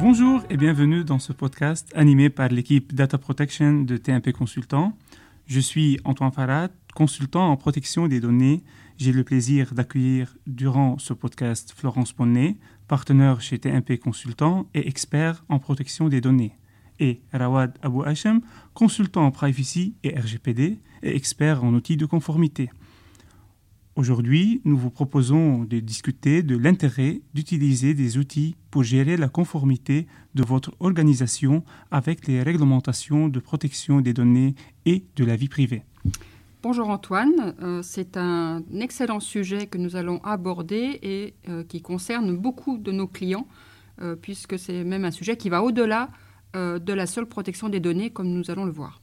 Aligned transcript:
Bonjour 0.00 0.42
et 0.48 0.56
bienvenue 0.56 1.04
dans 1.04 1.18
ce 1.18 1.32
podcast 1.32 1.92
animé 1.94 2.30
par 2.30 2.48
l'équipe 2.48 2.94
Data 2.94 3.18
Protection 3.18 3.82
de 3.82 3.96
TMP 3.96 4.32
Consultant. 4.32 4.96
Je 5.46 5.60
suis 5.60 5.98
Antoine 6.04 6.30
Farad, 6.30 6.70
consultant 6.94 7.50
en 7.50 7.56
protection 7.56 8.06
des 8.06 8.20
données. 8.20 8.62
J'ai 8.96 9.12
le 9.12 9.24
plaisir 9.24 9.74
d'accueillir 9.74 10.36
durant 10.46 10.98
ce 10.98 11.12
podcast 11.12 11.74
Florence 11.76 12.12
Ponnet, 12.12 12.56
partenaire 12.86 13.40
chez 13.40 13.58
TMP 13.58 13.98
Consultant 13.98 14.66
et 14.72 14.88
expert 14.88 15.44
en 15.48 15.58
protection 15.58 16.08
des 16.08 16.20
données, 16.20 16.56
et 17.00 17.20
Rawad 17.32 17.76
Abou 17.82 18.02
Hachem, 18.02 18.40
consultant 18.74 19.26
en 19.26 19.30
privacy 19.30 19.94
et 20.02 20.18
RGPD 20.18 20.78
et 21.02 21.16
expert 21.16 21.64
en 21.64 21.74
outils 21.74 21.96
de 21.96 22.06
conformité. 22.06 22.70
Aujourd'hui, 23.98 24.60
nous 24.64 24.76
vous 24.76 24.90
proposons 24.90 25.64
de 25.64 25.80
discuter 25.80 26.44
de 26.44 26.56
l'intérêt 26.56 27.20
d'utiliser 27.34 27.94
des 27.94 28.16
outils 28.16 28.54
pour 28.70 28.84
gérer 28.84 29.16
la 29.16 29.28
conformité 29.28 30.06
de 30.36 30.44
votre 30.44 30.72
organisation 30.78 31.64
avec 31.90 32.28
les 32.28 32.40
réglementations 32.40 33.28
de 33.28 33.40
protection 33.40 34.00
des 34.00 34.12
données 34.12 34.54
et 34.86 35.04
de 35.16 35.24
la 35.24 35.34
vie 35.34 35.48
privée. 35.48 35.82
Bonjour 36.62 36.90
Antoine, 36.90 37.54
euh, 37.60 37.82
c'est 37.82 38.16
un 38.16 38.62
excellent 38.78 39.18
sujet 39.18 39.66
que 39.66 39.78
nous 39.78 39.96
allons 39.96 40.20
aborder 40.22 41.00
et 41.02 41.34
euh, 41.48 41.64
qui 41.64 41.82
concerne 41.82 42.36
beaucoup 42.36 42.78
de 42.78 42.92
nos 42.92 43.08
clients, 43.08 43.48
euh, 44.00 44.14
puisque 44.14 44.60
c'est 44.60 44.84
même 44.84 45.04
un 45.04 45.10
sujet 45.10 45.36
qui 45.36 45.48
va 45.48 45.62
au-delà 45.62 46.08
de 46.54 46.92
la 46.92 47.06
seule 47.06 47.26
protection 47.26 47.68
des 47.68 47.80
données, 47.80 48.10
comme 48.10 48.28
nous 48.28 48.50
allons 48.50 48.64
le 48.64 48.72
voir. 48.72 49.00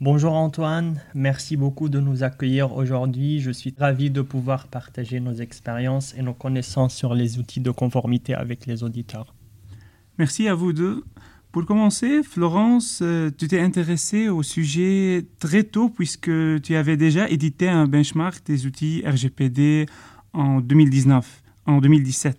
Bonjour 0.00 0.34
Antoine, 0.34 1.00
merci 1.12 1.56
beaucoup 1.56 1.88
de 1.88 1.98
nous 1.98 2.22
accueillir 2.22 2.72
aujourd'hui. 2.72 3.40
Je 3.40 3.50
suis 3.50 3.74
ravi 3.76 4.10
de 4.10 4.22
pouvoir 4.22 4.68
partager 4.68 5.18
nos 5.18 5.34
expériences 5.34 6.14
et 6.16 6.22
nos 6.22 6.34
connaissances 6.34 6.94
sur 6.94 7.14
les 7.14 7.40
outils 7.40 7.58
de 7.58 7.72
conformité 7.72 8.32
avec 8.32 8.66
les 8.66 8.84
auditeurs. 8.84 9.34
Merci 10.16 10.46
à 10.46 10.54
vous 10.54 10.72
deux. 10.72 11.02
Pour 11.50 11.66
commencer, 11.66 12.22
Florence, 12.22 13.00
euh, 13.02 13.32
tu 13.36 13.48
t'es 13.48 13.58
intéressée 13.58 14.28
au 14.28 14.44
sujet 14.44 15.26
très 15.40 15.64
tôt 15.64 15.88
puisque 15.88 16.30
tu 16.62 16.76
avais 16.76 16.96
déjà 16.96 17.28
édité 17.28 17.68
un 17.68 17.88
benchmark 17.88 18.46
des 18.46 18.66
outils 18.66 19.02
RGPD 19.04 19.86
en 20.32 20.60
2019, 20.60 21.42
en 21.66 21.80
2017. 21.80 22.38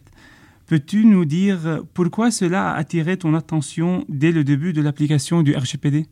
Peux-tu 0.70 1.03
nous 1.03 1.25
dire 1.25 1.84
pourquoi 1.95 2.30
cela 2.30 2.70
a 2.70 2.75
attiré 2.75 3.17
ton 3.17 3.34
attention 3.34 4.06
dès 4.08 4.31
le 4.31 4.44
début 4.44 4.72
de 4.72 4.84
l'application 4.84 5.42
du 5.42 5.56
RGPD 5.56 6.06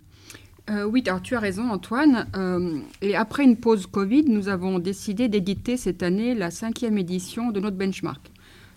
euh, 0.69 0.83
oui, 0.83 1.01
alors 1.05 1.21
tu 1.21 1.35
as 1.35 1.39
raison 1.39 1.69
Antoine. 1.69 2.27
Euh, 2.35 2.79
et 3.01 3.15
après 3.15 3.43
une 3.43 3.55
pause 3.55 3.85
Covid, 3.85 4.25
nous 4.25 4.49
avons 4.49 4.79
décidé 4.79 5.29
d'éditer 5.29 5.77
cette 5.77 6.01
année 6.03 6.33
la 6.33 6.51
cinquième 6.51 6.97
édition 6.97 7.51
de 7.51 7.59
notre 7.59 7.77
benchmark. 7.77 8.31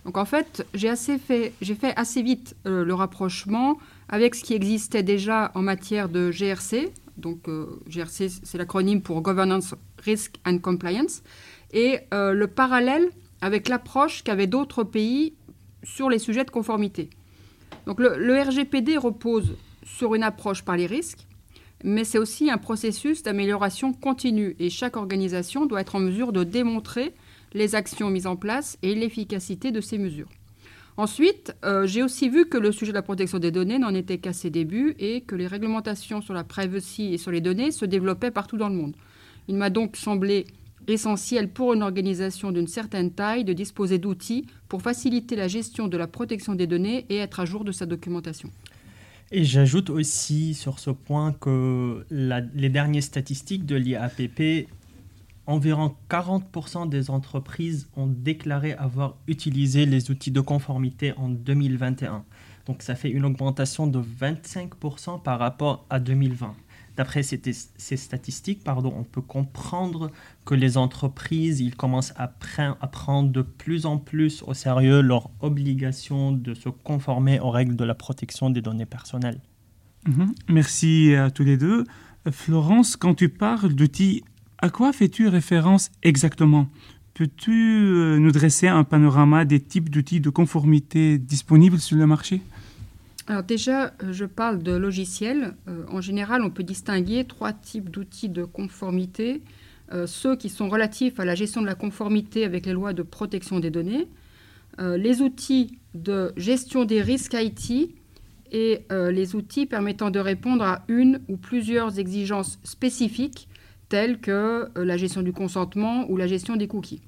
Donc 0.05 0.17
en 0.17 0.23
fait, 0.23 0.65
j'ai 0.75 0.95
fait, 0.95 1.51
fait 1.59 1.93
assez 1.97 2.21
vite 2.21 2.55
euh, 2.65 2.85
le 2.85 2.93
rapprochement 2.93 3.77
avec 4.07 4.35
ce 4.35 4.43
qui 4.43 4.53
existait 4.53 5.03
déjà 5.03 5.51
en 5.55 5.63
matière 5.63 6.09
de 6.09 6.31
GRC. 6.31 6.93
Donc 7.17 7.49
GRC, 7.89 8.29
c'est 8.43 8.57
l'acronyme 8.57 9.01
pour 9.01 9.21
Governance, 9.21 9.75
Risk 9.97 10.35
and 10.45 10.59
Compliance. 10.59 11.23
Et 11.73 11.99
le 12.11 12.45
parallèle 12.45 13.09
avec 13.41 13.67
l'approche 13.67 14.23
qu'avaient 14.23 14.47
d'autres 14.47 14.83
pays 14.83 15.33
sur 15.83 16.09
les 16.09 16.19
sujets 16.19 16.43
de 16.43 16.51
conformité. 16.51 17.09
Donc 17.85 17.99
le 17.99 18.41
RGPD 18.41 18.97
repose 18.97 19.55
sur 19.83 20.15
une 20.15 20.23
approche 20.23 20.63
par 20.63 20.77
les 20.77 20.85
risques 20.85 21.25
mais 21.83 22.03
c'est 22.03 22.17
aussi 22.17 22.49
un 22.49 22.57
processus 22.57 23.23
d'amélioration 23.23 23.93
continue 23.93 24.55
et 24.59 24.69
chaque 24.69 24.97
organisation 24.97 25.65
doit 25.65 25.81
être 25.81 25.95
en 25.95 25.99
mesure 25.99 26.31
de 26.31 26.43
démontrer 26.43 27.13
les 27.53 27.75
actions 27.75 28.09
mises 28.09 28.27
en 28.27 28.35
place 28.35 28.77
et 28.81 28.95
l'efficacité 28.95 29.71
de 29.71 29.81
ces 29.81 29.97
mesures. 29.97 30.29
Ensuite, 30.97 31.55
euh, 31.65 31.87
j'ai 31.87 32.03
aussi 32.03 32.29
vu 32.29 32.47
que 32.47 32.57
le 32.57 32.71
sujet 32.71 32.91
de 32.91 32.97
la 32.97 33.01
protection 33.01 33.39
des 33.39 33.51
données 33.51 33.79
n'en 33.79 33.93
était 33.93 34.17
qu'à 34.17 34.33
ses 34.33 34.49
débuts 34.49 34.95
et 34.99 35.21
que 35.21 35.35
les 35.35 35.47
réglementations 35.47 36.21
sur 36.21 36.33
la 36.33 36.43
privacy 36.43 37.13
et 37.13 37.17
sur 37.17 37.31
les 37.31 37.41
données 37.41 37.71
se 37.71 37.85
développaient 37.85 38.31
partout 38.31 38.57
dans 38.57 38.69
le 38.69 38.75
monde. 38.75 38.95
Il 39.47 39.55
m'a 39.55 39.69
donc 39.69 39.95
semblé 39.95 40.45
essentiel 40.87 41.49
pour 41.49 41.73
une 41.73 41.83
organisation 41.83 42.51
d'une 42.51 42.67
certaine 42.67 43.11
taille 43.11 43.43
de 43.43 43.53
disposer 43.53 43.97
d'outils 43.97 44.45
pour 44.67 44.81
faciliter 44.81 45.35
la 45.35 45.47
gestion 45.47 45.87
de 45.87 45.97
la 45.97 46.07
protection 46.07 46.55
des 46.55 46.67
données 46.67 47.05
et 47.09 47.17
être 47.17 47.39
à 47.39 47.45
jour 47.45 47.63
de 47.63 47.71
sa 47.71 47.85
documentation. 47.85 48.49
Et 49.31 49.45
j'ajoute 49.45 49.89
aussi 49.89 50.53
sur 50.53 50.79
ce 50.79 50.89
point 50.89 51.31
que 51.31 52.05
les 52.09 52.69
dernières 52.69 53.03
statistiques 53.03 53.65
de 53.65 53.75
l'IAPP, 53.75 54.67
environ 55.45 55.95
40% 56.09 56.89
des 56.89 57.09
entreprises 57.09 57.87
ont 57.95 58.07
déclaré 58.07 58.73
avoir 58.73 59.15
utilisé 59.27 59.85
les 59.85 60.11
outils 60.11 60.31
de 60.31 60.41
conformité 60.41 61.13
en 61.17 61.29
2021. 61.29 62.25
Donc 62.65 62.81
ça 62.81 62.95
fait 62.95 63.09
une 63.09 63.25
augmentation 63.25 63.87
de 63.87 63.99
25% 63.99 65.21
par 65.21 65.39
rapport 65.39 65.85
à 65.89 65.99
2020. 65.99 66.53
D'après 67.01 67.23
ces, 67.23 67.97
statistiques, 67.97 68.63
pardon, 68.63 68.93
on 68.95 69.03
peut 69.03 69.23
comprendre 69.23 70.11
que 70.45 70.53
les 70.53 70.77
entreprises 70.77 71.59
ils 71.59 71.75
commencent 71.75 72.13
à, 72.15 72.27
prendre 72.27 73.31
de 73.31 73.41
plus 73.41 73.87
en 73.87 73.97
plus 73.97 74.43
au 74.45 74.53
sérieux 74.53 75.01
leur 75.01 75.31
obligation 75.39 76.31
de 76.31 76.53
se 76.53 76.69
conformer 76.69 77.39
aux 77.39 77.49
règles 77.49 77.75
de 77.75 77.83
la 77.83 77.95
protection 77.95 78.51
des 78.51 78.61
données 78.61 78.85
personnelles. 78.85 79.39
Mhm. 80.07 80.35
Merci 80.49 81.15
à 81.15 81.31
tous 81.31 81.43
les 81.43 81.57
deux. 81.57 81.85
Florence, 82.29 82.97
quand 82.97 83.15
tu 83.15 83.29
parles 83.29 83.73
d'outils, 83.73 84.23
à 84.59 84.69
quoi 84.69 84.93
fais-tu 84.93 85.27
référence 85.27 85.89
exactement? 86.03 86.67
Peux-tu 87.15 87.51
euh, 87.51 88.19
nous 88.19 88.31
dresser 88.31 88.67
un 88.67 88.83
panorama 88.83 89.43
des 89.43 89.59
types 89.59 89.89
d'outils 89.89 90.21
de 90.21 90.29
conformité 90.29 91.17
disponibles 91.17 91.79
sur 91.79 91.97
le 91.97 92.05
marché? 92.05 92.43
Déjà, 93.41 93.93
euh, 94.03 94.11
je 94.11 94.25
parle 94.25 94.61
de 94.61 94.73
logiciels. 94.73 95.55
Euh, 95.67 95.85
en 95.89 96.01
général, 96.01 96.43
on 96.43 96.49
peut 96.49 96.63
distinguer 96.63 97.23
trois 97.23 97.53
types 97.53 97.89
d'outils 97.89 98.29
de 98.29 98.43
conformité. 98.43 99.41
Euh, 99.93 100.07
ceux 100.07 100.35
qui 100.35 100.49
sont 100.49 100.69
relatifs 100.69 101.19
à 101.19 101.25
la 101.25 101.35
gestion 101.35 101.61
de 101.61 101.65
la 101.65 101.75
conformité 101.75 102.43
avec 102.43 102.65
les 102.65 102.73
lois 102.73 102.93
de 102.93 103.03
protection 103.03 103.59
des 103.59 103.71
données, 103.71 104.07
les 104.79 105.21
outils 105.21 105.77
de 105.93 106.31
gestion 106.37 106.85
des 106.85 107.01
risques 107.01 107.35
IT 107.37 107.93
et 108.51 108.79
les 108.89 109.35
outils 109.35 109.65
permettant 109.65 110.09
de 110.09 110.19
répondre 110.19 110.63
à 110.63 110.85
une 110.87 111.21
ou 111.27 111.35
plusieurs 111.35 111.99
exigences 111.99 112.57
spécifiques 112.63 113.49
telles 113.89 114.19
que 114.19 114.69
la 114.75 114.95
gestion 114.95 115.21
du 115.21 115.33
consentement 115.33 116.09
ou 116.09 116.15
la 116.15 116.25
gestion 116.25 116.55
des 116.55 116.67
cookies. 116.69 117.01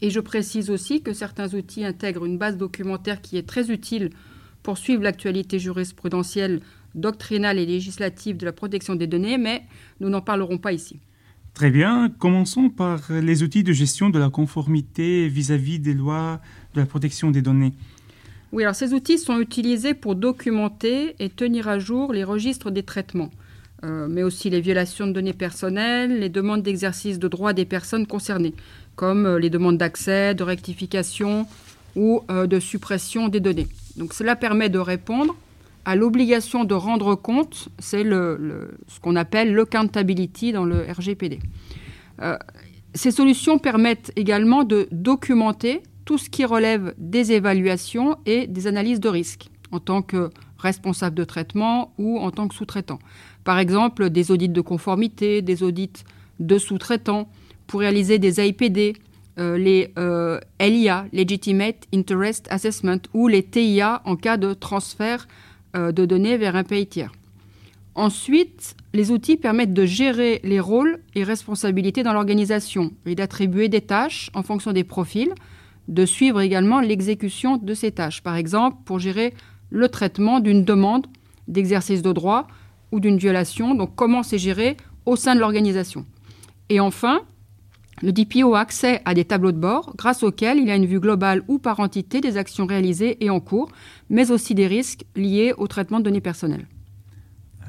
Et 0.00 0.08
je 0.10 0.18
précise 0.18 0.70
aussi 0.70 1.02
que 1.02 1.12
certains 1.12 1.54
outils 1.54 1.84
intègrent 1.84 2.24
une 2.24 2.38
base 2.38 2.56
documentaire 2.56 3.20
qui 3.20 3.36
est 3.36 3.46
très 3.46 3.70
utile 3.70 4.10
poursuivre 4.68 5.02
l'actualité 5.02 5.58
jurisprudentielle, 5.58 6.60
doctrinale 6.94 7.58
et 7.58 7.64
législative 7.64 8.36
de 8.36 8.44
la 8.44 8.52
protection 8.52 8.96
des 8.96 9.06
données, 9.06 9.38
mais 9.38 9.62
nous 9.98 10.10
n'en 10.10 10.20
parlerons 10.20 10.58
pas 10.58 10.72
ici. 10.72 10.98
Très 11.54 11.70
bien, 11.70 12.10
commençons 12.18 12.68
par 12.68 13.00
les 13.10 13.42
outils 13.42 13.64
de 13.64 13.72
gestion 13.72 14.10
de 14.10 14.18
la 14.18 14.28
conformité 14.28 15.26
vis-à-vis 15.26 15.78
des 15.78 15.94
lois 15.94 16.42
de 16.74 16.80
la 16.80 16.84
protection 16.84 17.30
des 17.30 17.40
données. 17.40 17.72
Oui, 18.52 18.62
alors 18.62 18.74
ces 18.74 18.92
outils 18.92 19.16
sont 19.16 19.40
utilisés 19.40 19.94
pour 19.94 20.16
documenter 20.16 21.16
et 21.18 21.30
tenir 21.30 21.66
à 21.66 21.78
jour 21.78 22.12
les 22.12 22.24
registres 22.24 22.70
des 22.70 22.82
traitements, 22.82 23.30
euh, 23.84 24.06
mais 24.06 24.22
aussi 24.22 24.50
les 24.50 24.60
violations 24.60 25.06
de 25.06 25.12
données 25.12 25.32
personnelles, 25.32 26.20
les 26.20 26.28
demandes 26.28 26.62
d'exercice 26.62 27.18
de 27.18 27.28
droits 27.28 27.54
des 27.54 27.64
personnes 27.64 28.06
concernées, 28.06 28.52
comme 28.96 29.24
euh, 29.24 29.38
les 29.38 29.48
demandes 29.48 29.78
d'accès, 29.78 30.34
de 30.34 30.42
rectification 30.42 31.46
ou 31.96 32.20
euh, 32.30 32.46
de 32.46 32.60
suppression 32.60 33.28
des 33.28 33.40
données. 33.40 33.68
Donc 33.98 34.14
cela 34.14 34.36
permet 34.36 34.68
de 34.68 34.78
répondre 34.78 35.34
à 35.84 35.96
l'obligation 35.96 36.64
de 36.64 36.74
rendre 36.74 37.14
compte, 37.14 37.68
c'est 37.78 38.02
ce 38.04 39.00
qu'on 39.00 39.16
appelle 39.16 39.54
l'accountability 39.54 40.52
dans 40.52 40.64
le 40.64 40.86
RGPD. 40.90 41.40
Euh, 42.20 42.36
ces 42.94 43.10
solutions 43.10 43.58
permettent 43.58 44.12
également 44.16 44.64
de 44.64 44.88
documenter 44.92 45.82
tout 46.04 46.18
ce 46.18 46.30
qui 46.30 46.44
relève 46.44 46.94
des 46.98 47.32
évaluations 47.32 48.16
et 48.26 48.46
des 48.46 48.66
analyses 48.66 49.00
de 49.00 49.08
risque 49.08 49.50
en 49.72 49.80
tant 49.80 50.02
que 50.02 50.30
responsable 50.58 51.14
de 51.14 51.24
traitement 51.24 51.92
ou 51.98 52.18
en 52.18 52.30
tant 52.30 52.48
que 52.48 52.54
sous-traitant. 52.54 52.98
Par 53.44 53.58
exemple, 53.58 54.10
des 54.10 54.30
audits 54.30 54.48
de 54.48 54.60
conformité, 54.60 55.42
des 55.42 55.62
audits 55.62 56.04
de 56.40 56.58
sous-traitants 56.58 57.28
pour 57.66 57.80
réaliser 57.80 58.18
des 58.18 58.40
AIPD, 58.40 58.96
les 59.38 59.92
euh, 59.98 60.40
LIA, 60.60 61.06
Legitimate 61.12 61.86
Interest 61.94 62.46
Assessment, 62.50 63.00
ou 63.14 63.28
les 63.28 63.42
TIA 63.42 64.02
en 64.04 64.16
cas 64.16 64.36
de 64.36 64.52
transfert 64.54 65.26
euh, 65.76 65.92
de 65.92 66.04
données 66.04 66.36
vers 66.36 66.56
un 66.56 66.64
pays 66.64 66.86
tiers. 66.86 67.12
Ensuite, 67.94 68.76
les 68.94 69.10
outils 69.10 69.36
permettent 69.36 69.74
de 69.74 69.84
gérer 69.84 70.40
les 70.44 70.60
rôles 70.60 71.00
et 71.14 71.24
responsabilités 71.24 72.02
dans 72.02 72.12
l'organisation 72.12 72.92
et 73.06 73.14
d'attribuer 73.14 73.68
des 73.68 73.80
tâches 73.80 74.30
en 74.34 74.42
fonction 74.42 74.72
des 74.72 74.84
profils, 74.84 75.32
de 75.88 76.06
suivre 76.06 76.40
également 76.40 76.80
l'exécution 76.80 77.56
de 77.56 77.74
ces 77.74 77.92
tâches. 77.92 78.22
Par 78.22 78.36
exemple, 78.36 78.78
pour 78.84 78.98
gérer 78.98 79.34
le 79.70 79.88
traitement 79.88 80.40
d'une 80.40 80.64
demande 80.64 81.06
d'exercice 81.48 82.02
de 82.02 82.12
droit 82.12 82.46
ou 82.92 83.00
d'une 83.00 83.18
violation, 83.18 83.74
donc 83.74 83.94
comment 83.94 84.22
c'est 84.22 84.38
géré 84.38 84.76
au 85.06 85.16
sein 85.16 85.34
de 85.34 85.40
l'organisation. 85.40 86.06
Et 86.68 86.80
enfin, 86.80 87.22
le 88.02 88.12
DPO 88.12 88.54
a 88.54 88.60
accès 88.60 89.02
à 89.04 89.14
des 89.14 89.24
tableaux 89.24 89.52
de 89.52 89.58
bord 89.58 89.94
grâce 89.96 90.22
auxquels 90.22 90.58
il 90.58 90.70
a 90.70 90.76
une 90.76 90.86
vue 90.86 91.00
globale 91.00 91.42
ou 91.48 91.58
par 91.58 91.80
entité 91.80 92.20
des 92.20 92.36
actions 92.36 92.66
réalisées 92.66 93.22
et 93.24 93.30
en 93.30 93.40
cours, 93.40 93.70
mais 94.08 94.30
aussi 94.30 94.54
des 94.54 94.66
risques 94.66 95.04
liés 95.16 95.52
au 95.56 95.66
traitement 95.66 95.98
de 95.98 96.04
données 96.04 96.20
personnelles. 96.20 96.66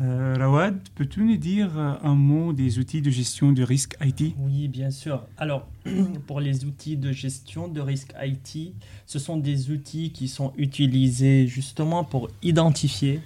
Euh, 0.01 0.35
Rawad, 0.39 0.79
peux-tu 0.95 1.23
nous 1.23 1.35
dire 1.35 1.77
euh, 1.77 1.93
un 2.03 2.15
mot 2.15 2.53
des 2.53 2.79
outils 2.79 3.01
de 3.01 3.09
gestion 3.09 3.51
de 3.51 3.63
risque 3.63 3.97
IT 4.01 4.33
Oui, 4.37 4.69
bien 4.69 4.91
sûr. 4.91 5.23
Alors, 5.37 5.67
pour 6.27 6.39
les 6.39 6.63
outils 6.63 6.95
de 6.95 7.11
gestion 7.11 7.67
de 7.67 7.81
risque 7.81 8.13
IT, 8.23 8.73
ce 9.05 9.19
sont 9.19 9.35
des 9.35 9.71
outils 9.71 10.11
qui 10.11 10.29
sont 10.29 10.53
utilisés 10.57 11.47
justement 11.47 12.05
pour 12.05 12.29
identifier, 12.41 13.19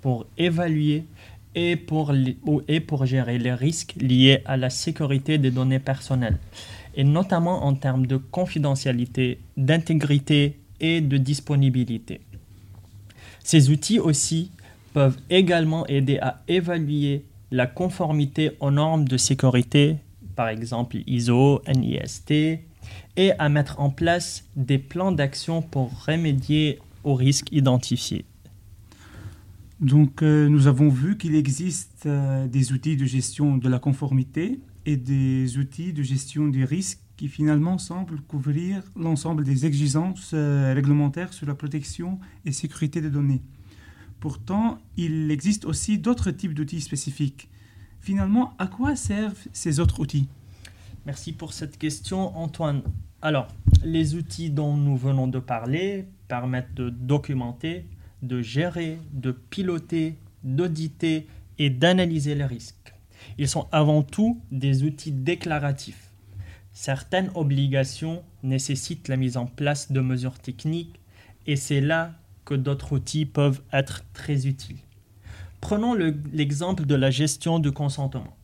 pour 0.00 0.26
évaluer 0.38 1.06
et 1.54 1.76
pour, 1.76 2.14
gérer 3.04 3.38
les 3.38 3.54
risques 3.54 3.94
liés 4.00 4.42
à 4.44 4.56
la 4.56 4.70
sécurité 4.70 5.38
des 5.38 5.50
données 5.50 5.78
personnelles, 5.78 6.38
et 6.94 7.04
notamment 7.04 7.64
en 7.64 7.74
termes 7.74 8.06
de 8.06 8.16
confidentialité, 8.16 9.38
d'intégrité 9.56 10.58
et 10.80 11.00
de 11.00 11.16
disponibilité. 11.16 12.20
Ces 13.44 13.70
outils 13.70 13.98
aussi 13.98 14.50
peuvent 14.92 15.18
également 15.30 15.86
aider 15.86 16.18
à 16.18 16.42
évaluer 16.48 17.24
la 17.50 17.66
conformité 17.66 18.52
aux 18.60 18.70
normes 18.70 19.06
de 19.06 19.16
sécurité, 19.16 19.96
par 20.36 20.48
exemple 20.48 20.98
ISO, 21.06 21.62
NIST, 21.68 22.30
et 23.16 23.32
à 23.38 23.48
mettre 23.48 23.78
en 23.80 23.90
place 23.90 24.44
des 24.56 24.78
plans 24.78 25.12
d'action 25.12 25.60
pour 25.62 25.90
remédier 26.06 26.78
aux 27.04 27.14
risques 27.14 27.52
identifiés. 27.52 28.24
Donc, 29.82 30.22
euh, 30.22 30.48
nous 30.48 30.68
avons 30.68 30.88
vu 30.88 31.18
qu'il 31.18 31.34
existe 31.34 32.04
euh, 32.06 32.46
des 32.46 32.72
outils 32.72 32.96
de 32.96 33.04
gestion 33.04 33.56
de 33.56 33.68
la 33.68 33.80
conformité 33.80 34.60
et 34.86 34.96
des 34.96 35.58
outils 35.58 35.92
de 35.92 36.04
gestion 36.04 36.46
des 36.46 36.64
risques 36.64 37.00
qui 37.16 37.26
finalement 37.26 37.78
semblent 37.78 38.20
couvrir 38.20 38.84
l'ensemble 38.94 39.42
des 39.42 39.66
exigences 39.66 40.30
euh, 40.34 40.72
réglementaires 40.72 41.32
sur 41.32 41.48
la 41.48 41.56
protection 41.56 42.20
et 42.44 42.52
sécurité 42.52 43.00
des 43.00 43.10
données. 43.10 43.42
Pourtant, 44.20 44.78
il 44.96 45.32
existe 45.32 45.64
aussi 45.64 45.98
d'autres 45.98 46.30
types 46.30 46.54
d'outils 46.54 46.80
spécifiques. 46.80 47.48
Finalement, 48.00 48.54
à 48.60 48.68
quoi 48.68 48.94
servent 48.94 49.48
ces 49.52 49.80
autres 49.80 49.98
outils? 49.98 50.28
Merci 51.06 51.32
pour 51.32 51.52
cette 51.52 51.76
question, 51.76 52.36
Antoine. 52.36 52.82
Alors, 53.20 53.48
les 53.84 54.14
outils 54.14 54.50
dont 54.50 54.76
nous 54.76 54.96
venons 54.96 55.26
de 55.26 55.40
parler 55.40 56.06
permettent 56.28 56.74
de 56.74 56.88
documenter, 56.88 57.86
de 58.22 58.40
gérer, 58.40 58.98
de 59.12 59.32
piloter, 59.32 60.16
d'auditer 60.44 61.26
et 61.58 61.70
d'analyser 61.70 62.34
les 62.34 62.44
risques. 62.44 62.94
Ils 63.38 63.48
sont 63.48 63.66
avant 63.72 64.02
tout 64.02 64.40
des 64.50 64.84
outils 64.84 65.12
déclaratifs. 65.12 66.10
Certaines 66.72 67.30
obligations 67.34 68.22
nécessitent 68.42 69.08
la 69.08 69.16
mise 69.16 69.36
en 69.36 69.46
place 69.46 69.92
de 69.92 70.00
mesures 70.00 70.38
techniques 70.38 71.00
et 71.46 71.56
c'est 71.56 71.80
là 71.80 72.12
que 72.44 72.54
d'autres 72.54 72.92
outils 72.94 73.26
peuvent 73.26 73.62
être 73.72 74.04
très 74.14 74.46
utiles. 74.46 74.78
Prenons 75.60 75.94
l'exemple 75.94 76.86
de 76.86 76.94
la 76.94 77.10
gestion 77.10 77.58
du 77.58 77.70
consentement. 77.70 78.36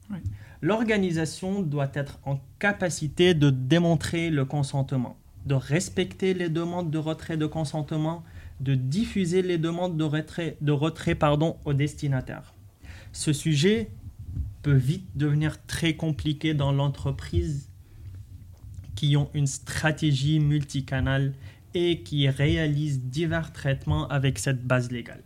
L'organisation 0.61 1.63
doit 1.63 1.91
être 1.95 2.19
en 2.25 2.41
capacité 2.59 3.35
de 3.35 3.51
démontrer 3.51 4.31
le 4.31 4.45
consentement, 4.45 5.17
de 5.47 5.55
respecter 5.55 6.35
les 6.35 6.49
demandes 6.49 6.91
de 6.91 6.99
retrait 6.99 7.37
de 7.37 7.47
consentement, 7.47 8.25
de 8.60 8.75
diffuser 8.75 9.43
les 9.43 9.58
demandes 9.58 9.96
de 9.96 10.05
retrait, 10.05 10.56
de 10.60 10.72
retrait 10.72 11.14
pardon, 11.14 11.56
au 11.64 11.72
destinataire. 11.72 12.55
Ce 13.12 13.32
sujet 13.32 13.90
peut 14.62 14.75
vite 14.75 15.06
devenir 15.14 15.64
très 15.66 15.94
compliqué 15.94 16.55
dans 16.55 16.72
l'entreprise 16.72 17.70
qui 18.94 19.16
ont 19.16 19.31
une 19.32 19.46
stratégie 19.46 20.40
multicanale 20.40 21.32
et 21.75 22.02
qui 22.02 22.28
réalise 22.28 23.00
divers 23.00 23.52
traitements 23.52 24.08
avec 24.08 24.38
cette 24.38 24.64
base 24.64 24.90
légale. 24.90 25.22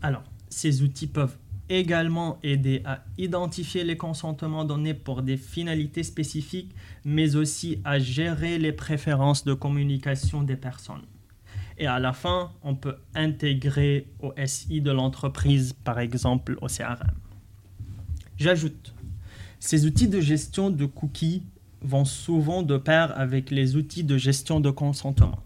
Alors, 0.00 0.24
ces 0.48 0.82
outils 0.82 1.06
peuvent 1.06 1.36
également 1.68 2.38
aider 2.42 2.82
à 2.84 3.04
identifier 3.18 3.84
les 3.84 3.96
consentements 3.96 4.64
donnés 4.64 4.94
pour 4.94 5.22
des 5.22 5.36
finalités 5.36 6.02
spécifiques, 6.02 6.74
mais 7.04 7.36
aussi 7.36 7.80
à 7.84 7.98
gérer 7.98 8.58
les 8.58 8.72
préférences 8.72 9.44
de 9.44 9.54
communication 9.54 10.42
des 10.42 10.56
personnes. 10.56 11.04
Et 11.78 11.86
à 11.86 11.98
la 11.98 12.12
fin, 12.12 12.52
on 12.62 12.74
peut 12.74 12.96
intégrer 13.14 14.06
au 14.20 14.32
SI 14.44 14.80
de 14.80 14.90
l'entreprise, 14.90 15.72
par 15.72 15.98
exemple 15.98 16.58
au 16.60 16.66
CRM. 16.66 17.12
J'ajoute, 18.36 18.94
ces 19.58 19.86
outils 19.86 20.08
de 20.08 20.20
gestion 20.20 20.70
de 20.70 20.86
cookies 20.86 21.42
vont 21.82 22.04
souvent 22.04 22.62
de 22.62 22.76
pair 22.76 23.18
avec 23.18 23.50
les 23.50 23.76
outils 23.76 24.04
de 24.04 24.16
gestion 24.16 24.60
de 24.60 24.70
consentement. 24.70 25.40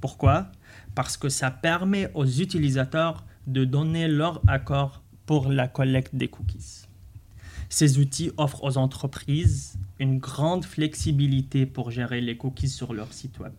Pourquoi? 0.00 0.50
Parce 0.94 1.16
que 1.16 1.28
ça 1.28 1.50
permet 1.50 2.10
aux 2.14 2.26
utilisateurs 2.26 3.24
de 3.46 3.64
donner 3.64 4.08
leur 4.08 4.40
accord 4.46 5.02
pour 5.26 5.50
la 5.50 5.68
collecte 5.68 6.14
des 6.14 6.28
cookies. 6.28 6.86
Ces 7.68 7.98
outils 7.98 8.30
offrent 8.38 8.64
aux 8.64 8.78
entreprises 8.78 9.78
une 9.98 10.18
grande 10.18 10.64
flexibilité 10.64 11.66
pour 11.66 11.90
gérer 11.90 12.20
les 12.20 12.36
cookies 12.36 12.68
sur 12.68 12.94
leur 12.94 13.12
site 13.12 13.38
web. 13.38 13.52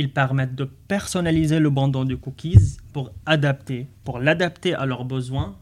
Ils 0.00 0.10
permettent 0.10 0.54
de 0.54 0.64
personnaliser 0.64 1.58
le 1.58 1.68
bandeau 1.68 2.06
de 2.06 2.14
cookies 2.14 2.78
pour 2.94 3.12
adapter, 3.26 3.86
pour 4.02 4.18
l'adapter 4.18 4.72
à 4.72 4.86
leurs 4.86 5.04
besoins, 5.04 5.58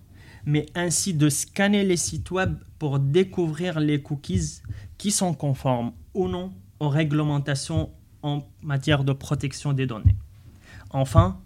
mais 0.46 0.66
ainsi 0.76 1.12
de 1.12 1.28
scanner 1.28 1.82
les 1.82 1.96
sites 1.96 2.30
web 2.30 2.54
pour 2.78 3.00
découvrir 3.00 3.80
les 3.80 4.00
cookies 4.00 4.60
qui 4.96 5.10
sont 5.10 5.34
conformes 5.34 5.90
ou 6.14 6.28
non 6.28 6.52
aux 6.78 6.88
réglementations 6.88 7.90
en 8.22 8.44
matière 8.62 9.02
de 9.02 9.12
protection 9.12 9.72
des 9.72 9.88
données. 9.88 10.14
Enfin, 10.90 11.40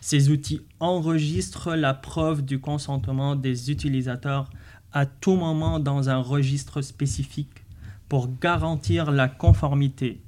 ces 0.00 0.30
outils 0.30 0.62
enregistrent 0.80 1.76
la 1.76 1.92
preuve 1.92 2.42
du 2.42 2.60
consentement 2.60 3.36
des 3.36 3.70
utilisateurs 3.70 4.48
à 4.94 5.04
tout 5.04 5.36
moment 5.36 5.80
dans 5.80 6.08
un 6.08 6.22
registre 6.22 6.80
spécifique 6.80 7.66
pour 8.08 8.38
garantir 8.38 9.10
la 9.10 9.28
conformité 9.28 10.22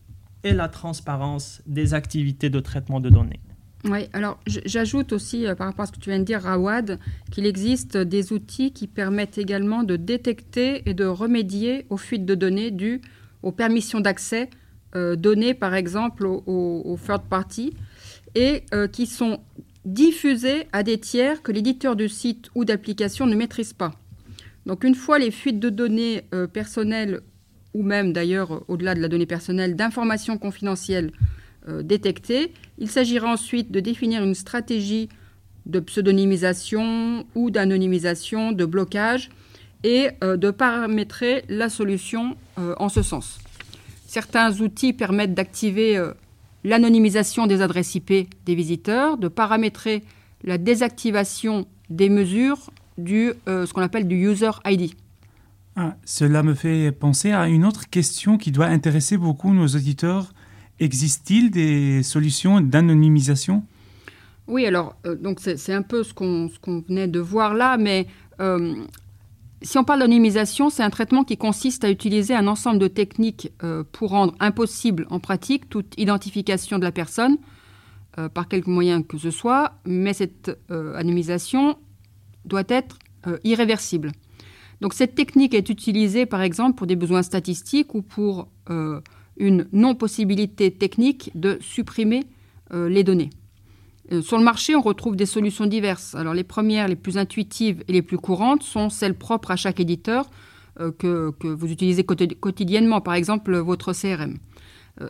et 0.45 0.53
la 0.53 0.69
transparence 0.69 1.63
des 1.67 1.95
activités 1.95 2.51
de 2.51 2.61
traitement 2.61 3.01
de 3.01 3.11
données. 3.11 3.41
Oui, 3.85 4.09
alors 4.13 4.41
j'ajoute 4.47 5.13
aussi 5.13 5.47
euh, 5.47 5.55
par 5.55 5.69
rapport 5.69 5.85
à 5.85 5.87
ce 5.87 5.93
que 5.93 6.01
tu 6.01 6.11
viens 6.11 6.19
de 6.19 6.25
dire, 6.25 6.43
Rawad, 6.43 6.99
qu'il 7.31 7.47
existe 7.47 7.97
des 7.97 8.33
outils 8.33 8.73
qui 8.73 8.89
permettent 8.89 9.39
également 9.39 9.85
de 9.85 9.97
détecter 9.97 10.83
et 10.89 10.95
de 10.95 11.05
remédier 11.05 11.87
aux 11.89 11.97
fuites 11.97 12.27
de 12.27 12.35
données 12.35 12.71
dues 12.71 13.01
aux 13.43 13.53
permissions 13.53 14.01
d'accès 14.01 14.51
euh, 14.97 15.15
données 15.15 15.55
par 15.55 15.75
exemple 15.75 16.27
aux, 16.27 16.99
third 17.07 17.23
parties 17.29 17.75
et 18.35 18.65
euh, 18.75 18.89
qui 18.89 19.07
sont 19.07 19.41
diffusées 19.85 20.67
à 20.73 20.83
des 20.83 20.99
tiers 20.99 21.41
que 21.43 21.53
l'éditeur 21.53 21.95
de 21.95 22.09
site 22.09 22.51
ou 22.57 22.65
d'application 22.65 23.27
ne 23.27 23.37
maîtrise 23.37 23.73
pas. 23.73 23.93
Donc 24.67 24.83
une 24.83 24.97
fois 24.97 25.21
les 25.21 25.31
fuites 25.31 25.61
de 25.61 25.71
données 25.71 26.25
personnelles 26.53 27.21
ou 27.79 27.83
même 27.83 28.13
d'ailleurs 28.13 28.65
au-delà 28.69 28.95
de 28.95 29.01
la 29.01 29.09
donnée 29.09 29.27
personnelle 29.27 29.77
d'informations 29.77 30.37
confidentielles 30.37 31.13
détectées, 31.83 32.53
il 32.79 32.91
s'agira 32.91 33.31
ensuite 33.31 33.71
de 33.71 33.81
définir 33.81 34.25
une 34.25 34.35
stratégie 34.35 35.09
de 35.67 35.81
pseudonymisation 35.81 37.27
ou 37.35 37.51
d'anonymisation, 37.51 38.53
de 38.53 38.65
blocage 38.65 39.29
et 39.85 40.09
de 40.23 40.51
paramétrer 40.51 41.45
la 41.51 41.69
solution 41.69 42.37
en 42.57 42.89
ce 42.89 43.03
sens. 43.03 43.39
Certains 44.09 44.63
outils 44.63 44.95
permettent 44.95 45.35
d'activer 45.35 45.99
euh, 45.99 46.15
l'anonymisation 46.65 47.47
des 47.47 47.61
adresses 47.61 47.95
IP 47.95 48.27
des 48.47 48.55
visiteurs, 48.55 49.19
de 49.19 49.29
paramétrer 49.29 50.03
la 50.43 50.57
désactivation 50.57 51.67
des 51.91 52.09
mesures 52.09 52.71
du 52.97 53.35
euh, 53.49 53.67
ce 53.67 53.75
qu'on 53.75 53.83
appelle 53.83 54.09
du 54.09 54.17
user 54.17 54.51
ID. 54.65 54.95
Ah, 55.81 55.97
cela 56.05 56.43
me 56.43 56.55
fait 56.55 56.91
penser 56.91 57.31
à 57.31 57.49
une 57.49 57.65
autre 57.65 57.89
question 57.89 58.37
qui 58.37 58.51
doit 58.51 58.67
intéresser 58.67 59.17
beaucoup 59.17 59.55
nos 59.55 59.69
auditeurs. 59.69 60.33
Existe-t-il 60.81 61.51
des 61.51 62.03
solutions 62.03 62.61
d'anonymisation? 62.61 63.63
Oui, 64.49 64.67
alors 64.67 64.97
euh, 65.07 65.15
donc 65.15 65.39
c'est 65.41 65.73
un 65.73 65.83
peu 65.83 66.03
ce 66.03 66.13
qu'on 66.13 66.51
venait 66.89 67.07
de 67.07 67.21
voir 67.21 67.55
là, 67.55 67.77
mais 67.77 68.07
si 69.63 69.77
on 69.77 69.85
parle 69.85 70.01
d'anonymisation, 70.01 70.71
c'est 70.71 70.83
un 70.83 70.91
traitement 70.91 71.25
qui 71.25 71.37
consiste 71.37 71.85
à 71.85 71.91
utiliser 71.91 72.35
un 72.35 72.47
ensemble 72.47 72.79
de 72.79 72.89
techniques 72.89 73.53
euh, 73.65 73.83
pour 73.91 74.11
rendre 74.11 74.35
impossible 74.41 75.07
en 75.11 75.19
pratique 75.19 75.69
toute 75.69 75.95
identification 75.99 76.79
de 76.79 76.85
la 76.85 76.93
personne 76.93 77.39
euh, 78.19 78.29
par 78.29 78.49
quelque 78.49 78.71
moyen 78.71 79.03
que 79.03 79.19
ce 79.19 79.31
soit, 79.31 79.73
mais 79.85 80.13
cette 80.13 80.57
euh, 80.71 80.95
anonymisation 80.95 81.77
doit 82.45 82.65
être 82.69 82.99
irréversible. 83.43 84.13
Donc 84.81 84.95
cette 84.95 85.15
technique 85.15 85.55
est 85.55 85.69
utilisée 85.69 86.27
par 86.27 86.43
exemple 86.43 86.77
pour 86.77 86.87
des 86.87 86.97
besoins 86.97 87.23
statistiques 87.23 87.95
ou 87.95 88.03
pour 88.03 88.49
une 89.37 89.67
non-possibilité 89.73 90.71
technique 90.71 91.31
de 91.35 91.59
supprimer 91.61 92.25
les 92.73 93.03
données. 93.03 93.31
Euh, 94.13 94.23
sur 94.23 94.39
le 94.39 94.45
marché, 94.45 94.75
on 94.75 94.81
retrouve 94.81 95.17
des 95.17 95.27
solutions 95.27 95.67
diverses. 95.67 96.15
Alors 96.15 96.35
les 96.35 96.45
premières, 96.45 96.89
les 96.89 96.97
plus 96.97 97.19
intuitives 97.19 97.85
et 97.89 97.93
les 97.93 98.03
plus 98.03 98.19
courantes 98.19 98.63
sont 98.63 98.89
celles 98.91 99.15
propres 99.15 99.51
à 99.51 99.57
chaque 99.57 99.81
éditeur, 99.81 100.31
que, 100.99 101.33
que, 101.41 101.49
vous 101.49 101.73
utilisez 101.73 102.05
quotidiennement, 102.05 103.01
par 103.01 103.15
exemple 103.15 103.57
votre 103.57 103.93
CRM. 103.93 104.39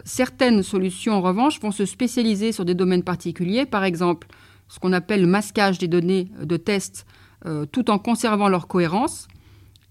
certaines 0.02 0.62
solutions, 0.62 1.12
en 1.12 1.20
revanche, 1.20 1.60
vont 1.60 1.72
se 1.72 1.84
spécialiser 1.84 2.52
sur 2.52 2.64
des 2.64 2.74
domaines 2.74 3.02
particuliers, 3.02 3.66
par 3.66 3.84
exemple 3.84 4.28
ce 4.68 4.78
qu'on 4.78 4.94
appelle 4.94 5.20
le 5.20 5.26
masquage 5.26 5.76
des 5.76 5.86
données 5.86 6.28
de 6.42 6.56
test, 6.56 7.04
tout 7.70 7.90
en 7.90 7.98
conservant 7.98 8.48
leur 8.48 8.66
cohérence 8.66 9.28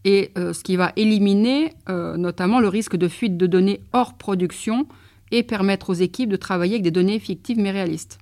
et 0.07 0.31
ce 0.35 0.63
qui 0.63 0.77
va 0.77 0.93
éliminer 0.95 1.73
notamment 1.87 2.61
le 2.61 2.69
risque 2.69 2.95
de 2.95 3.07
fuite 3.07 3.35
de 3.35 3.45
données 3.45 3.81
hors 3.91 4.13
production 4.13 4.87
et 5.31 5.43
permettre 5.43 5.89
aux 5.89 5.95
équipes 5.95 6.29
de 6.29 6.37
travailler 6.37 6.75
avec 6.75 6.83
des 6.83 6.91
données 6.91 7.19
fictives 7.19 7.59
mais 7.59 7.71
réalistes. 7.71 8.19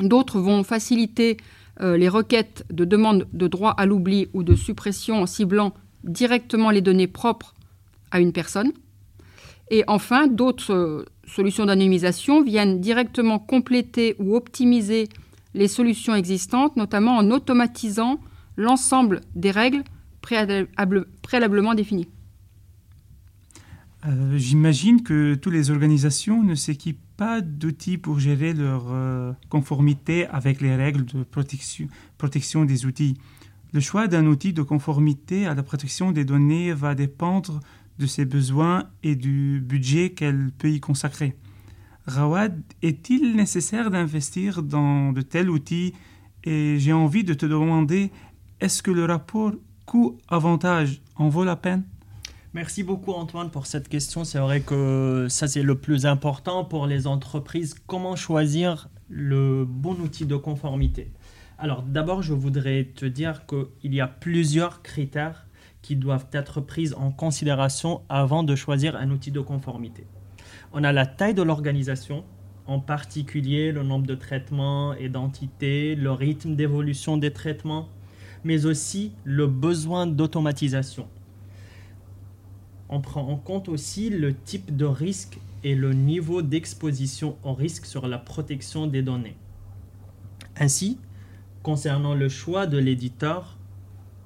D'autres 0.00 0.40
vont 0.40 0.62
faciliter 0.62 1.36
euh, 1.80 1.96
les 1.96 2.08
requêtes 2.08 2.64
de 2.70 2.84
demande 2.84 3.26
de 3.32 3.46
droit 3.46 3.72
à 3.72 3.86
l'oubli 3.86 4.28
ou 4.32 4.42
de 4.42 4.54
suppression 4.54 5.22
en 5.22 5.26
ciblant 5.26 5.72
directement 6.04 6.70
les 6.70 6.80
données 6.80 7.06
propres 7.06 7.54
à 8.10 8.20
une 8.20 8.32
personne. 8.32 8.72
Et 9.70 9.84
enfin, 9.86 10.26
d'autres 10.26 10.74
euh, 10.74 11.06
solutions 11.26 11.66
d'anonymisation 11.66 12.42
viennent 12.42 12.80
directement 12.80 13.38
compléter 13.38 14.16
ou 14.18 14.36
optimiser 14.36 15.08
les 15.54 15.68
solutions 15.68 16.14
existantes, 16.14 16.76
notamment 16.76 17.16
en 17.16 17.30
automatisant 17.30 18.20
l'ensemble 18.56 19.20
des 19.34 19.50
règles 19.50 19.82
préalablement 20.22 21.74
définies. 21.74 22.08
Euh, 24.04 24.36
j'imagine 24.36 25.02
que 25.02 25.34
toutes 25.34 25.52
les 25.52 25.70
organisations 25.70 26.42
ne 26.42 26.56
s'équipent 26.56 26.98
pas 27.16 27.40
d'outils 27.40 27.98
pour 27.98 28.18
gérer 28.18 28.52
leur 28.52 28.86
euh, 28.88 29.32
conformité 29.48 30.26
avec 30.26 30.60
les 30.60 30.74
règles 30.74 31.04
de 31.04 31.22
protection, 31.22 31.86
protection 32.18 32.64
des 32.64 32.84
outils. 32.84 33.16
Le 33.72 33.80
choix 33.80 34.08
d'un 34.08 34.26
outil 34.26 34.52
de 34.52 34.62
conformité 34.62 35.46
à 35.46 35.54
la 35.54 35.62
protection 35.62 36.10
des 36.10 36.24
données 36.24 36.72
va 36.72 36.94
dépendre 36.94 37.60
de 37.98 38.06
ses 38.06 38.24
besoins 38.24 38.88
et 39.04 39.14
du 39.14 39.60
budget 39.60 40.10
qu'elle 40.10 40.50
peut 40.58 40.70
y 40.70 40.80
consacrer. 40.80 41.36
Rawad, 42.06 42.60
est-il 42.82 43.36
nécessaire 43.36 43.90
d'investir 43.90 44.64
dans 44.64 45.12
de 45.12 45.22
tels 45.22 45.48
outils? 45.48 45.94
Et 46.42 46.76
j'ai 46.80 46.92
envie 46.92 47.22
de 47.22 47.34
te 47.34 47.46
demander, 47.46 48.10
est-ce 48.60 48.82
que 48.82 48.90
le 48.90 49.04
rapport 49.04 49.52
coût-avantage 49.92 51.02
en 51.16 51.28
vaut 51.28 51.44
la 51.44 51.54
peine? 51.54 51.82
Merci 52.54 52.82
beaucoup 52.82 53.12
Antoine 53.12 53.50
pour 53.50 53.66
cette 53.66 53.90
question. 53.90 54.24
C'est 54.24 54.38
vrai 54.38 54.62
que 54.62 55.26
ça 55.28 55.46
c'est 55.46 55.62
le 55.62 55.74
plus 55.74 56.06
important 56.06 56.64
pour 56.64 56.86
les 56.86 57.06
entreprises. 57.06 57.74
Comment 57.86 58.16
choisir 58.16 58.88
le 59.10 59.66
bon 59.66 59.92
outil 60.00 60.24
de 60.24 60.36
conformité? 60.36 61.12
Alors 61.58 61.82
d'abord 61.82 62.22
je 62.22 62.32
voudrais 62.32 62.84
te 62.84 63.04
dire 63.04 63.44
qu'il 63.44 63.94
y 63.94 64.00
a 64.00 64.06
plusieurs 64.06 64.80
critères 64.80 65.46
qui 65.82 65.94
doivent 65.94 66.28
être 66.32 66.62
pris 66.62 66.94
en 66.94 67.10
considération 67.10 68.00
avant 68.08 68.44
de 68.44 68.56
choisir 68.56 68.96
un 68.96 69.10
outil 69.10 69.30
de 69.30 69.40
conformité. 69.40 70.06
On 70.72 70.84
a 70.84 70.92
la 70.92 71.04
taille 71.04 71.34
de 71.34 71.42
l'organisation, 71.42 72.24
en 72.66 72.80
particulier 72.80 73.72
le 73.72 73.82
nombre 73.82 74.06
de 74.06 74.14
traitements 74.14 74.94
et 74.94 75.10
d'entités, 75.10 75.96
le 75.96 76.12
rythme 76.12 76.54
d'évolution 76.54 77.18
des 77.18 77.34
traitements, 77.34 77.90
mais 78.44 78.66
aussi 78.66 79.12
le 79.24 79.46
besoin 79.46 80.06
d'automatisation 80.06 81.06
on 82.92 83.00
prend 83.00 83.26
en 83.26 83.36
compte 83.36 83.70
aussi 83.70 84.10
le 84.10 84.34
type 84.34 84.76
de 84.76 84.84
risque 84.84 85.38
et 85.64 85.74
le 85.74 85.94
niveau 85.94 86.42
d'exposition 86.42 87.38
au 87.42 87.54
risque 87.54 87.86
sur 87.86 88.06
la 88.06 88.18
protection 88.18 88.86
des 88.86 89.00
données. 89.00 89.36
Ainsi, 90.60 90.98
concernant 91.62 92.14
le 92.14 92.28
choix 92.28 92.66
de 92.66 92.76
l'éditeur, 92.76 93.56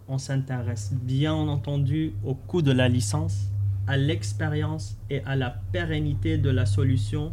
on 0.08 0.18
s'intéresse 0.18 0.92
bien 0.92 1.34
entendu 1.34 2.14
au 2.24 2.34
coût 2.34 2.60
de 2.60 2.72
la 2.72 2.88
licence, 2.88 3.50
à 3.86 3.96
l'expérience 3.96 4.96
et 5.10 5.22
à 5.26 5.36
la 5.36 5.50
pérennité 5.50 6.36
de 6.36 6.50
la 6.50 6.66
solution, 6.66 7.32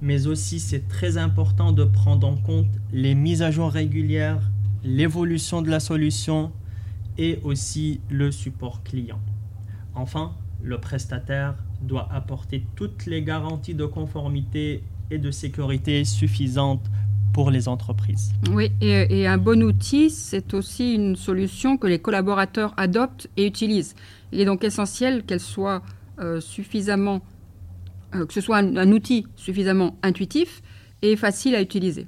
mais 0.00 0.28
aussi 0.28 0.60
c'est 0.60 0.86
très 0.86 1.18
important 1.18 1.72
de 1.72 1.82
prendre 1.82 2.28
en 2.28 2.36
compte 2.36 2.68
les 2.92 3.16
mises 3.16 3.42
à 3.42 3.50
jour 3.50 3.72
régulières, 3.72 4.52
l'évolution 4.84 5.62
de 5.62 5.70
la 5.70 5.80
solution 5.80 6.52
et 7.18 7.38
aussi 7.42 8.00
le 8.10 8.30
support 8.30 8.82
client. 8.82 9.20
Enfin, 9.94 10.34
le 10.62 10.78
prestataire 10.78 11.54
doit 11.82 12.08
apporter 12.12 12.64
toutes 12.76 13.06
les 13.06 13.22
garanties 13.22 13.74
de 13.74 13.86
conformité 13.86 14.82
et 15.10 15.18
de 15.18 15.30
sécurité 15.30 16.04
suffisantes 16.04 16.84
pour 17.32 17.50
les 17.50 17.68
entreprises. 17.68 18.32
Oui, 18.50 18.70
et, 18.80 19.26
un 19.26 19.38
bon 19.38 19.62
outil, 19.62 20.08
c'est 20.08 20.54
aussi 20.54 20.94
une 20.94 21.16
solution 21.16 21.76
que 21.76 21.86
les 21.86 21.98
collaborateurs 21.98 22.72
adoptent 22.76 23.28
et 23.36 23.46
utilisent. 23.46 23.94
Il 24.32 24.40
est 24.40 24.44
donc 24.44 24.64
essentiel 24.64 25.24
qu'elle 25.24 25.40
soit 25.40 25.82
euh, 26.20 26.40
suffisamment, 26.40 27.22
euh, 28.14 28.24
que 28.24 28.32
ce 28.32 28.40
soit 28.40 28.58
un, 28.58 28.92
outil 28.92 29.26
suffisamment 29.34 29.98
intuitif 30.02 30.62
et 31.02 31.16
facile 31.16 31.56
à 31.56 31.60
utiliser. 31.60 32.06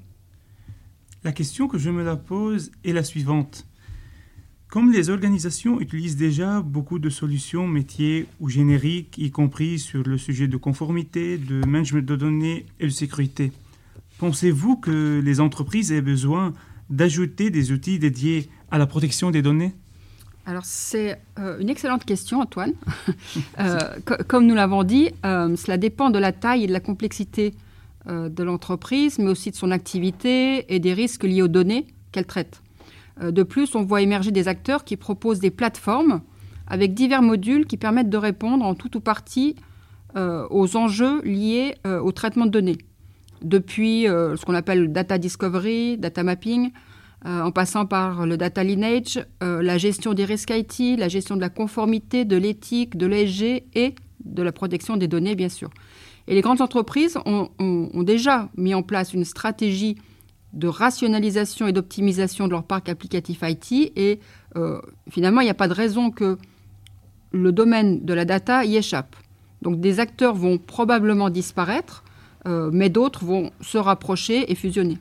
La 1.26 1.32
question 1.32 1.66
que 1.66 1.76
je 1.76 1.90
me 1.90 2.04
la 2.04 2.14
pose 2.14 2.70
est 2.84 2.92
la 2.92 3.02
suivante. 3.02 3.66
Comme 4.68 4.92
les 4.92 5.10
organisations 5.10 5.80
utilisent 5.80 6.16
déjà 6.16 6.60
beaucoup 6.60 7.00
de 7.00 7.10
solutions 7.10 7.66
métiers 7.66 8.28
ou 8.38 8.48
génériques, 8.48 9.18
y 9.18 9.32
compris 9.32 9.80
sur 9.80 10.04
le 10.04 10.18
sujet 10.18 10.46
de 10.46 10.56
conformité, 10.56 11.36
de 11.36 11.66
management 11.66 12.06
de 12.06 12.14
données 12.14 12.64
et 12.78 12.84
de 12.84 12.90
sécurité, 12.90 13.50
pensez-vous 14.18 14.76
que 14.76 15.20
les 15.20 15.40
entreprises 15.40 15.90
aient 15.90 16.00
besoin 16.00 16.52
d'ajouter 16.90 17.50
des 17.50 17.72
outils 17.72 17.98
dédiés 17.98 18.48
à 18.70 18.78
la 18.78 18.86
protection 18.86 19.32
des 19.32 19.42
données? 19.42 19.74
Alors 20.46 20.64
c'est 20.64 21.18
euh, 21.40 21.58
une 21.58 21.70
excellente 21.70 22.04
question, 22.04 22.40
Antoine. 22.40 22.74
Euh, 23.58 23.78
comme 24.28 24.46
nous 24.46 24.54
l'avons 24.54 24.84
dit, 24.84 25.10
euh, 25.24 25.56
cela 25.56 25.76
dépend 25.76 26.10
de 26.10 26.18
la 26.18 26.30
taille 26.30 26.64
et 26.64 26.66
de 26.66 26.72
la 26.72 26.80
complexité 26.80 27.54
de 28.06 28.42
l'entreprise, 28.42 29.18
mais 29.18 29.30
aussi 29.30 29.50
de 29.50 29.56
son 29.56 29.70
activité 29.70 30.72
et 30.74 30.78
des 30.78 30.94
risques 30.94 31.24
liés 31.24 31.42
aux 31.42 31.48
données 31.48 31.86
qu'elle 32.12 32.26
traite. 32.26 32.62
Euh, 33.22 33.30
de 33.30 33.42
plus, 33.42 33.74
on 33.74 33.82
voit 33.82 34.02
émerger 34.02 34.30
des 34.30 34.48
acteurs 34.48 34.84
qui 34.84 34.96
proposent 34.96 35.40
des 35.40 35.50
plateformes 35.50 36.20
avec 36.66 36.94
divers 36.94 37.22
modules 37.22 37.66
qui 37.66 37.76
permettent 37.76 38.10
de 38.10 38.16
répondre 38.16 38.64
en 38.64 38.74
tout 38.74 38.96
ou 38.96 39.00
partie 39.00 39.56
euh, 40.16 40.46
aux 40.50 40.76
enjeux 40.76 41.22
liés 41.22 41.74
euh, 41.86 42.00
au 42.00 42.12
traitement 42.12 42.46
de 42.46 42.50
données. 42.50 42.78
Depuis 43.42 44.04
ce 44.06 44.42
qu'on 44.46 44.54
appelle 44.54 44.80
le 44.80 44.88
data 44.88 45.18
discovery, 45.18 45.98
data 45.98 46.22
mapping, 46.22 46.70
en 47.26 47.50
passant 47.50 47.84
par 47.84 48.24
le 48.24 48.38
data 48.38 48.64
lineage, 48.64 49.22
la 49.42 49.76
gestion 49.76 50.14
des 50.14 50.24
risques 50.24 50.50
IT, 50.50 50.98
la 50.98 51.08
gestion 51.08 51.36
de 51.36 51.42
la 51.42 51.50
conformité, 51.50 52.24
de 52.24 52.36
l'éthique, 52.36 52.96
de 52.96 53.06
l'ESG 53.06 53.64
et 53.74 53.94
de 54.24 54.42
la 54.42 54.52
protection 54.52 54.96
des 54.96 55.06
données, 55.06 55.34
bien 55.34 55.50
sûr. 55.50 55.68
Et 56.28 56.34
les 56.34 56.40
grandes 56.40 56.60
entreprises 56.60 57.18
ont 57.24 58.02
déjà 58.02 58.48
mis 58.56 58.74
en 58.74 58.82
place 58.82 59.14
une 59.14 59.24
stratégie 59.24 59.96
de 60.56 60.68
rationalisation 60.68 61.66
et 61.66 61.72
d'optimisation 61.72 62.46
de 62.46 62.52
leur 62.52 62.64
parc 62.64 62.88
applicatif 62.88 63.40
IT. 63.42 63.92
Et 63.94 64.20
euh, 64.56 64.80
finalement, 65.10 65.42
il 65.42 65.44
n'y 65.44 65.50
a 65.50 65.54
pas 65.54 65.68
de 65.68 65.74
raison 65.74 66.10
que 66.10 66.38
le 67.32 67.52
domaine 67.52 68.04
de 68.04 68.14
la 68.14 68.24
data 68.24 68.64
y 68.64 68.76
échappe. 68.76 69.14
Donc 69.62 69.80
des 69.80 70.00
acteurs 70.00 70.34
vont 70.34 70.58
probablement 70.58 71.30
disparaître, 71.30 72.04
euh, 72.46 72.70
mais 72.72 72.88
d'autres 72.88 73.24
vont 73.24 73.50
se 73.60 73.78
rapprocher 73.78 74.50
et 74.50 74.54
fusionner. 74.54 74.98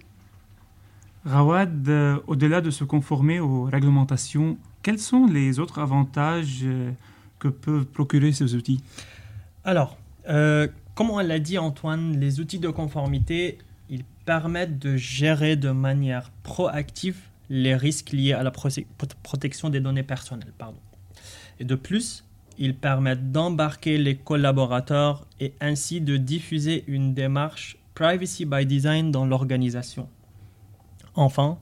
Rawad, 1.26 1.88
euh, 1.88 2.18
au-delà 2.28 2.62
de 2.62 2.70
se 2.70 2.84
conformer 2.84 3.40
aux 3.40 3.64
réglementations, 3.64 4.58
quels 4.84 5.00
sont 5.00 5.26
les 5.26 5.60
autres 5.60 5.80
avantages 5.80 6.66
que 7.40 7.48
peuvent 7.48 7.86
procurer 7.86 8.32
ces 8.34 8.54
outils? 8.56 8.84
Alors, 9.64 9.98
comme 10.96 11.12
on 11.12 11.20
l'a 11.20 11.40
dit 11.40 11.58
Antoine, 11.58 12.20
les 12.20 12.40
outils 12.40 12.60
de 12.60 12.70
conformité 12.70 13.60
permettent 14.26 14.80
de 14.80 14.98
gérer 14.98 15.56
de 15.56 15.70
manière 15.70 16.32
proactive 16.42 17.18
les 17.50 17.76
risques 17.76 18.12
liés 18.12 18.34
à 18.34 18.42
la 18.42 18.52
protection 18.52 19.70
des 19.70 19.80
données 19.80 20.04
personnelles. 20.04 20.52
Et 21.60 21.64
de 21.64 21.76
plus, 21.76 22.26
ils 22.58 22.76
permettent 22.76 23.32
d'embarquer 23.32 23.98
les 23.98 24.16
collaborateurs 24.16 25.28
et 25.40 25.54
ainsi 25.62 26.02
de 26.02 26.18
diffuser 26.18 26.84
une 26.88 27.14
démarche 27.14 27.78
privacy 27.94 28.46
by 28.46 28.66
design 28.66 29.12
dans 29.12 29.26
l'organisation. 29.26 30.10
Enfin, 31.14 31.60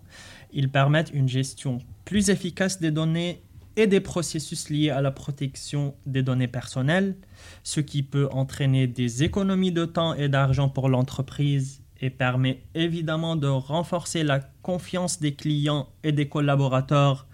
ils 0.54 0.70
permettent 0.70 1.12
une 1.14 1.28
gestion 1.28 1.80
plus 2.06 2.30
efficace 2.30 2.80
des 2.80 2.92
données 2.92 3.42
et 3.76 3.88
des 3.88 4.00
processus 4.00 4.70
liés 4.70 4.90
à 4.90 5.02
la 5.02 5.12
protection 5.12 5.96
des 6.06 6.24
données 6.24 6.48
personnelles, 6.48 7.16
ce 7.64 7.80
qui 7.80 8.04
peut 8.04 8.30
entraîner 8.32 8.88
des 8.88 9.24
économies 9.24 9.72
de 9.72 9.86
temps 9.86 10.14
et 10.14 10.30
d'argent 10.30 10.70
pour 10.70 10.90
l'entreprise 10.90 11.82
et 12.02 12.10
permet 12.10 12.62
évidemment 12.76 13.36
de 13.36 13.48
renforcer 13.48 14.24
la 14.24 14.40
confiance 14.62 15.20
des 15.20 15.34
clients 15.34 15.88
et 16.04 16.12
des 16.12 16.28
collaborateurs 16.28 17.28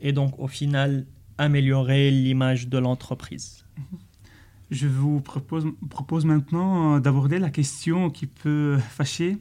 et 0.00 0.12
donc 0.12 0.38
au 0.38 0.48
final 0.48 1.06
améliorer 1.38 2.10
l'image 2.10 2.68
de 2.68 2.78
l'entreprise. 2.78 3.64
Je 4.70 4.88
vous 4.88 5.20
propose, 5.20 6.24
maintenant 6.24 6.98
d'aborder 6.98 7.38
la 7.38 7.50
question 7.50 8.10
qui 8.10 8.26
peut 8.26 8.78
fâcher. 8.90 9.38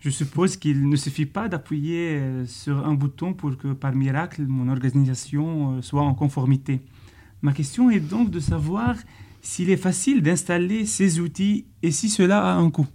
Je 0.00 0.10
suppose 0.10 0.56
qu'il 0.56 0.88
ne 0.88 0.94
suffit 0.94 1.26
pas 1.26 1.48
d'appuyer 1.48 2.18
euh, 2.18 2.46
sur 2.46 2.86
un 2.86 2.94
bouton 2.94 3.34
pour 3.34 3.56
que 3.56 3.72
par 3.72 3.94
miracle 3.94 4.42
mon 4.46 4.68
organisation 4.68 5.78
euh, 5.78 5.82
soit 5.82 6.02
en 6.02 6.14
conformité. 6.14 6.80
Ma 7.42 7.52
question 7.52 7.90
est 7.90 7.98
donc 7.98 8.30
de 8.30 8.38
savoir 8.38 8.94
s'il 9.42 9.70
est 9.70 9.76
facile 9.76 10.22
d'installer 10.22 10.86
ces 10.86 11.18
outils 11.18 11.64
et 11.82 11.90
si 11.90 12.10
cela 12.10 12.44
a 12.44 12.54
un 12.54 12.70
coût. 12.70 12.86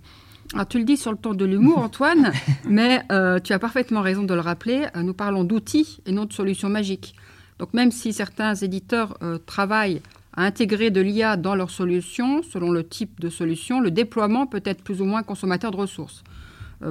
Alors, 0.53 0.67
tu 0.67 0.77
le 0.77 0.85
dis 0.85 0.95
sur 0.95 1.11
le 1.11 1.17
ton 1.17 1.33
de 1.33 1.43
l'humour, 1.43 1.79
Antoine, 1.79 2.31
mais 2.69 3.01
euh, 3.11 3.39
tu 3.39 3.51
as 3.51 3.59
parfaitement 3.59 4.01
raison 4.01 4.23
de 4.23 4.33
le 4.33 4.39
rappeler. 4.39 4.85
Nous 4.95 5.13
parlons 5.13 5.43
d'outils 5.43 5.99
et 6.05 6.11
non 6.11 6.25
de 6.25 6.33
solutions 6.33 6.69
magiques. 6.69 7.15
Donc, 7.59 7.73
même 7.73 7.91
si 7.91 8.13
certains 8.13 8.55
éditeurs 8.55 9.17
travaillent 9.45 10.01
à 10.35 10.43
intégrer 10.43 10.89
de 10.89 11.01
l'IA 11.01 11.37
dans 11.37 11.55
leurs 11.55 11.69
solutions, 11.69 12.43
selon 12.43 12.71
le 12.71 12.83
type 12.83 13.19
de 13.19 13.29
solution, 13.29 13.79
le 13.79 13.91
déploiement 13.91 14.47
peut 14.47 14.61
être 14.65 14.83
plus 14.83 15.01
ou 15.01 15.05
moins 15.05 15.23
consommateur 15.23 15.71
de 15.71 15.77
ressources. 15.77 16.23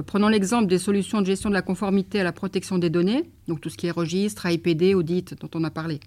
Prenons 0.05 0.27
l'exemple 0.27 0.67
des 0.67 0.79
solutions 0.79 1.21
de 1.21 1.25
gestion 1.25 1.49
de 1.49 1.53
la 1.53 1.61
conformité 1.61 2.19
à 2.19 2.23
la 2.23 2.31
protection 2.31 2.77
des 2.77 2.89
données, 2.89 3.29
donc 3.47 3.61
tout 3.61 3.69
ce 3.69 3.77
qui 3.77 3.87
est 3.87 3.91
registre, 3.91 4.45
AIPD, 4.45 4.95
audit, 4.95 5.39
dont 5.39 5.49
on 5.55 5.63
a 5.63 5.69
parlé. 5.69 5.99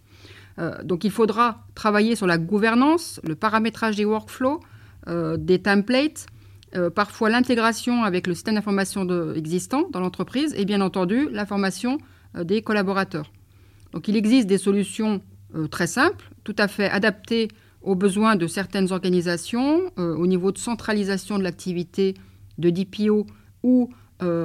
donc, 0.84 1.04
il 1.04 1.10
faudra 1.10 1.66
travailler 1.74 2.16
sur 2.16 2.26
la 2.26 2.38
gouvernance, 2.38 3.20
le 3.22 3.34
paramétrage 3.34 3.96
des 3.96 4.04
workflows, 4.04 4.60
des 5.38 5.60
templates, 5.60 6.26
euh, 6.74 6.90
parfois 6.90 7.30
l'intégration 7.30 8.02
avec 8.02 8.26
le 8.26 8.34
système 8.34 8.56
d'information 8.56 9.06
existant 9.34 9.88
dans 9.90 10.00
l'entreprise 10.00 10.52
et 10.56 10.64
bien 10.64 10.80
entendu 10.80 11.28
la 11.30 11.46
formation 11.46 11.98
euh, 12.36 12.42
des 12.44 12.60
collaborateurs. 12.60 13.30
Donc 13.92 14.08
il 14.08 14.16
existe 14.16 14.48
des 14.48 14.58
solutions 14.58 15.22
euh, 15.54 15.68
très 15.68 15.86
simples, 15.86 16.30
tout 16.42 16.56
à 16.58 16.66
fait 16.66 16.90
adaptées 16.90 17.48
aux 17.82 17.94
besoins 17.94 18.34
de 18.34 18.48
certaines 18.48 18.90
organisations, 18.90 19.92
au 19.96 20.26
niveau 20.26 20.50
de 20.50 20.58
centralisation 20.58 21.38
de 21.38 21.44
l'activité 21.44 22.14
de 22.58 22.68
DPO 22.68 23.26
ou 23.66 23.90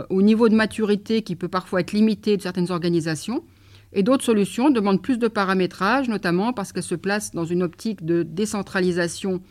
au 0.10 0.22
niveau 0.22 0.50
de 0.50 0.56
maturité 0.56 1.22
qui 1.22 1.38
peut 1.38 1.48
parfois 1.48 1.80
être 1.80 1.94
limité 1.94 2.36
de 2.36 2.42
certaines 2.42 2.72
organisations. 2.72 3.46
Et 3.94 4.04
d'autres 4.04 4.24
solutions 4.24 4.70
demandent 4.70 5.02
plus 5.02 5.18
de 5.18 5.28
paramétrage, 5.30 6.10
notamment 6.10 6.52
parce 6.52 6.74
qu'elles 6.74 6.84
se 6.84 6.96
placent 6.96 7.32
dans 7.32 7.46
une 7.46 7.64
optique 7.64 8.06
de 8.06 8.24
décentralisation 8.24 9.42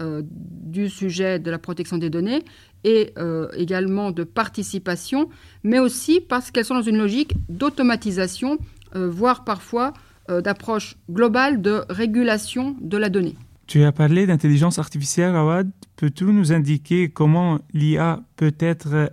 euh, 0.00 0.22
du 0.24 0.88
sujet 0.88 1.38
de 1.38 1.50
la 1.50 1.58
protection 1.58 1.98
des 1.98 2.08
données 2.08 2.42
et 2.82 3.12
euh, 3.18 3.48
également 3.54 4.10
de 4.10 4.24
participation, 4.24 5.28
mais 5.64 5.78
aussi 5.78 6.22
parce 6.22 6.50
qu'elles 6.50 6.64
sont 6.64 6.76
dans 6.76 6.80
une 6.80 6.96
logique 6.96 7.34
d'automatisation, 7.50 8.56
euh, 8.96 9.08
voire 9.10 9.44
parfois 9.44 9.92
d'approche 10.28 10.96
globale 11.10 11.60
de 11.60 11.82
régulation 11.90 12.76
de 12.80 12.96
la 12.96 13.08
donnée. 13.10 13.34
Tu 13.66 13.84
as 13.84 13.92
parlé 13.92 14.26
d'intelligence 14.26 14.78
artificielle, 14.78 15.34
Awad. 15.34 15.70
Peux-tu 15.96 16.24
nous 16.24 16.52
indiquer 16.52 17.10
comment 17.10 17.60
l'IA 17.72 18.20
peut 18.36 18.54
être 18.58 19.12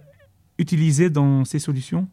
utilisée 0.58 1.10
dans 1.10 1.46
ces 1.46 1.60
solutions? 1.60 2.10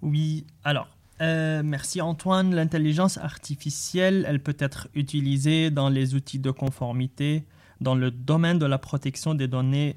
Oui, 0.00 0.46
alors, 0.64 0.88
merci 1.20 2.00
Antoine. 2.00 2.54
L'intelligence 2.54 3.18
artificielle, 3.18 4.24
elle 4.28 4.40
peut 4.40 4.56
être 4.58 4.88
utilisée 4.94 5.70
dans 5.70 5.88
les 5.88 6.14
outils 6.14 6.38
de 6.38 6.50
conformité, 6.50 7.44
dans 7.80 7.94
le 7.94 8.10
domaine 8.10 8.58
de 8.58 8.66
la 8.66 8.78
protection 8.78 9.34
des 9.34 9.48
données 9.48 9.96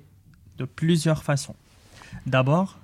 de 0.57 0.65
plusieurs 0.65 1.23
façons. 1.23 1.55
D'abord, 2.25 2.79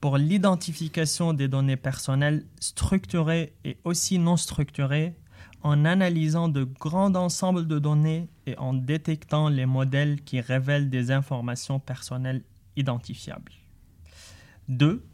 pour 0.00 0.16
l'identification 0.16 1.34
des 1.34 1.48
données 1.48 1.76
personnelles 1.76 2.44
structurées 2.60 3.52
et 3.64 3.76
aussi 3.84 4.18
non 4.18 4.36
structurées, 4.36 5.14
en 5.62 5.84
analysant 5.84 6.48
de 6.48 6.64
grands 6.64 7.14
ensembles 7.14 7.66
de 7.66 7.78
données 7.78 8.28
et 8.46 8.56
en 8.58 8.74
détectant 8.74 9.48
les 9.48 9.66
modèles 9.66 10.22
qui 10.22 10.40
révèlent 10.40 10.90
des 10.90 11.10
informations 11.10 11.78
personnelles 11.78 12.42
identifiables. 12.76 13.52
2. 14.68 15.04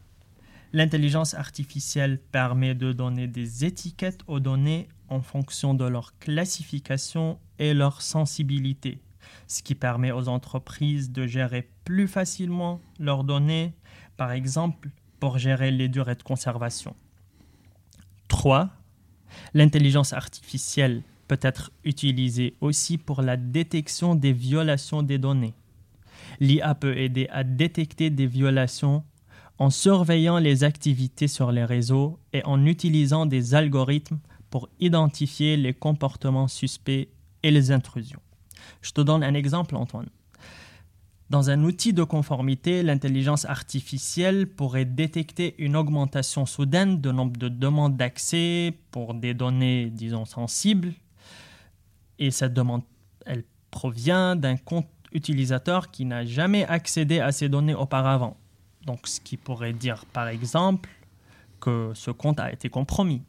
L'intelligence 0.72 1.34
artificielle 1.34 2.18
permet 2.18 2.74
de 2.74 2.92
donner 2.92 3.26
des 3.26 3.64
étiquettes 3.64 4.20
aux 4.26 4.40
données 4.40 4.88
en 5.08 5.22
fonction 5.22 5.74
de 5.74 5.84
leur 5.84 6.18
classification 6.18 7.38
et 7.58 7.72
leur 7.74 8.02
sensibilité, 8.02 9.00
ce 9.46 9.62
qui 9.62 9.74
permet 9.74 10.12
aux 10.12 10.28
entreprises 10.28 11.10
de 11.10 11.26
gérer 11.26 11.70
plus 11.84 12.08
facilement 12.08 12.80
leurs 12.98 13.24
données, 13.24 13.74
par 14.16 14.32
exemple 14.32 14.90
pour 15.20 15.38
gérer 15.38 15.70
les 15.70 15.88
durées 15.88 16.14
de 16.14 16.22
conservation. 16.22 16.94
3. 18.28 18.70
L'intelligence 19.54 20.12
artificielle 20.12 21.02
peut 21.26 21.38
être 21.42 21.70
utilisée 21.84 22.54
aussi 22.60 22.98
pour 22.98 23.22
la 23.22 23.36
détection 23.36 24.14
des 24.14 24.32
violations 24.32 25.02
des 25.02 25.18
données. 25.18 25.54
L'IA 26.40 26.74
peut 26.74 26.96
aider 26.96 27.28
à 27.30 27.44
détecter 27.44 28.10
des 28.10 28.26
violations 28.26 29.04
en 29.58 29.70
surveillant 29.70 30.38
les 30.38 30.64
activités 30.64 31.28
sur 31.28 31.52
les 31.52 31.64
réseaux 31.64 32.18
et 32.32 32.44
en 32.44 32.64
utilisant 32.64 33.26
des 33.26 33.54
algorithmes 33.54 34.20
pour 34.50 34.68
identifier 34.80 35.56
les 35.56 35.74
comportements 35.74 36.48
suspects 36.48 37.08
et 37.42 37.50
les 37.50 37.70
intrusions. 37.70 38.20
Je 38.82 38.92
te 38.92 39.00
donne 39.00 39.22
un 39.22 39.34
exemple, 39.34 39.76
Antoine. 39.76 40.08
Dans 41.30 41.50
un 41.50 41.62
outil 41.62 41.92
de 41.92 42.04
conformité, 42.04 42.82
l'intelligence 42.82 43.44
artificielle 43.44 44.46
pourrait 44.46 44.86
détecter 44.86 45.54
une 45.58 45.76
augmentation 45.76 46.46
soudaine 46.46 47.02
de 47.02 47.12
nombre 47.12 47.36
de 47.36 47.48
demandes 47.48 47.98
d'accès 47.98 48.72
pour 48.90 49.12
des 49.12 49.34
données, 49.34 49.90
disons, 49.90 50.24
sensibles. 50.24 50.94
Et 52.18 52.30
cette 52.30 52.54
demande, 52.54 52.82
elle 53.26 53.44
provient 53.70 54.36
d'un 54.36 54.56
compte 54.56 54.88
utilisateur 55.12 55.90
qui 55.90 56.06
n'a 56.06 56.24
jamais 56.24 56.64
accédé 56.64 57.20
à 57.20 57.30
ces 57.30 57.50
données 57.50 57.74
auparavant. 57.74 58.38
Donc, 58.86 59.06
ce 59.06 59.20
qui 59.20 59.36
pourrait 59.36 59.74
dire, 59.74 60.06
par 60.06 60.28
exemple, 60.28 60.88
que 61.60 61.92
ce 61.94 62.10
compte 62.10 62.40
a 62.40 62.50
été 62.50 62.70
compromis. 62.70 63.22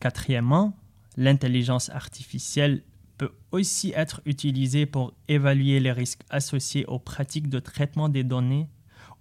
Quatrièmement, 0.00 0.74
l'intelligence 1.18 1.90
artificielle 1.90 2.82
peut 3.18 3.32
aussi 3.50 3.92
être 3.94 4.20
utilisé 4.26 4.86
pour 4.86 5.12
évaluer 5.28 5.80
les 5.80 5.92
risques 5.92 6.22
associés 6.30 6.84
aux 6.86 6.98
pratiques 6.98 7.48
de 7.48 7.58
traitement 7.58 8.08
des 8.08 8.24
données 8.24 8.68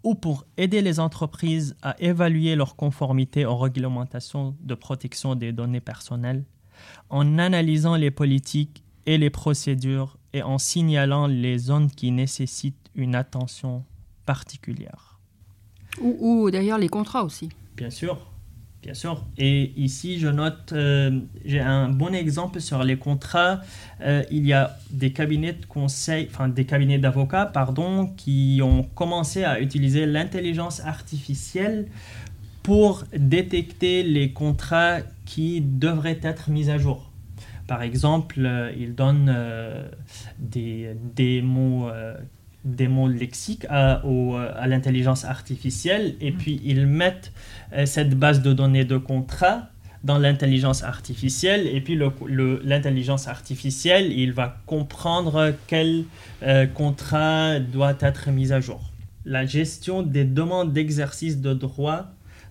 ou 0.04 0.16
pour 0.16 0.46
aider 0.58 0.82
les 0.82 1.00
entreprises 1.00 1.76
à 1.82 1.96
évaluer 2.00 2.56
leur 2.56 2.76
conformité 2.76 3.46
aux 3.46 3.58
réglementations 3.58 4.56
de 4.62 4.76
protection 4.76 5.36
des 5.36 5.52
données 5.52 5.82
personnelles 5.82 6.44
en 7.10 7.38
analysant 7.38 7.96
les 7.96 8.12
politiques 8.12 8.84
et 9.06 9.18
les 9.18 9.30
procédures 9.30 10.18
et 10.34 10.44
en 10.44 10.58
signalant 10.58 11.28
les 11.28 11.58
zones 11.58 11.90
qui 11.90 12.12
nécessitent 12.12 12.90
une 12.96 13.16
attention 13.16 13.84
particulière. 14.26 15.20
Ou, 16.02 16.18
ou 16.20 16.52
d'ailleurs 16.52 16.78
les 16.78 16.90
contrats 16.90 17.24
aussi. 17.24 17.50
Bien 17.76 17.90
sûr. 17.90 18.18
Bien 18.86 18.94
sûr. 18.94 19.26
Et 19.40 19.74
ici, 19.78 20.20
je 20.20 20.28
note, 20.28 20.72
euh, 20.74 21.20
j'ai 21.44 21.60
un 21.60 21.90
bon 21.90 22.14
exemple 22.14 22.62
sur 22.62 22.84
les 22.84 22.98
contrats. 22.98 23.62
Euh, 24.02 24.22
il 24.30 24.46
y 24.46 24.54
a 24.54 24.78
des 24.92 25.12
cabinets 25.12 25.54
de 25.54 25.66
conseil, 25.66 26.28
enfin 26.30 26.50
des 26.50 26.66
cabinets 26.66 27.00
d'avocats, 27.00 27.48
pardon, 27.48 28.14
qui 28.16 28.60
ont 28.64 28.84
commencé 28.84 29.44
à 29.44 29.60
utiliser 29.60 30.06
l'intelligence 30.06 30.82
artificielle 30.82 31.88
pour 32.62 33.06
détecter 33.18 34.04
les 34.04 34.32
contrats 34.34 35.00
qui 35.26 35.62
devraient 35.62 36.20
être 36.22 36.52
mis 36.52 36.70
à 36.70 36.78
jour. 36.78 37.10
Par 37.66 37.82
exemple, 37.82 38.36
euh, 38.38 38.72
ils 38.78 38.94
donnent 38.94 39.36
des, 40.38 40.96
des 41.16 41.42
mots 41.42 41.90
des 42.66 42.88
mots 42.88 43.08
lexiques 43.08 43.66
à, 43.70 44.02
à 44.02 44.68
l'intelligence 44.68 45.24
artificielle 45.24 46.16
et 46.20 46.32
mm. 46.32 46.38
puis 46.38 46.62
ils 46.64 46.88
mettent 46.88 47.32
euh, 47.74 47.86
cette 47.86 48.18
base 48.18 48.42
de 48.42 48.54
données 48.54 48.86
de 48.86 48.98
contrats 48.98 49.70
dans 50.04 50.18
l'intelligence 50.18 50.84
artificielle 50.84 51.68
et 51.68 51.82
puis 51.82 51.98
l'intelligence 52.64 53.28
artificielle 53.28 54.12
il 54.12 54.34
va 54.34 54.58
comprendre 54.66 55.54
quel 55.68 56.06
euh, 56.44 56.68
contrat 56.68 57.60
doit 57.60 57.96
être 58.00 58.30
mis 58.30 58.52
à 58.52 58.60
jour. 58.60 58.92
La 59.26 59.46
gestion 59.46 60.04
des 60.04 60.24
demandes 60.24 60.74
d'exercice 60.74 61.42
de 61.42 61.54
droit 61.54 62.06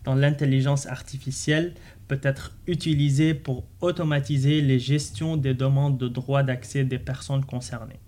dans 0.05 0.15
l'intelligence 0.15 0.87
artificielle 0.87 1.75
peut 2.09 2.21
être 2.23 2.53
utilisée 2.67 3.35
pour 3.35 3.65
automatiser 3.81 4.61
les 4.61 4.79
gestions 4.79 5.37
des 5.37 5.55
demandes 5.55 5.97
de 5.97 6.09
droit 6.09 6.43
d'accès 6.43 6.85
des 6.85 6.99
personnes 6.99 7.45
concernées. 7.45 8.01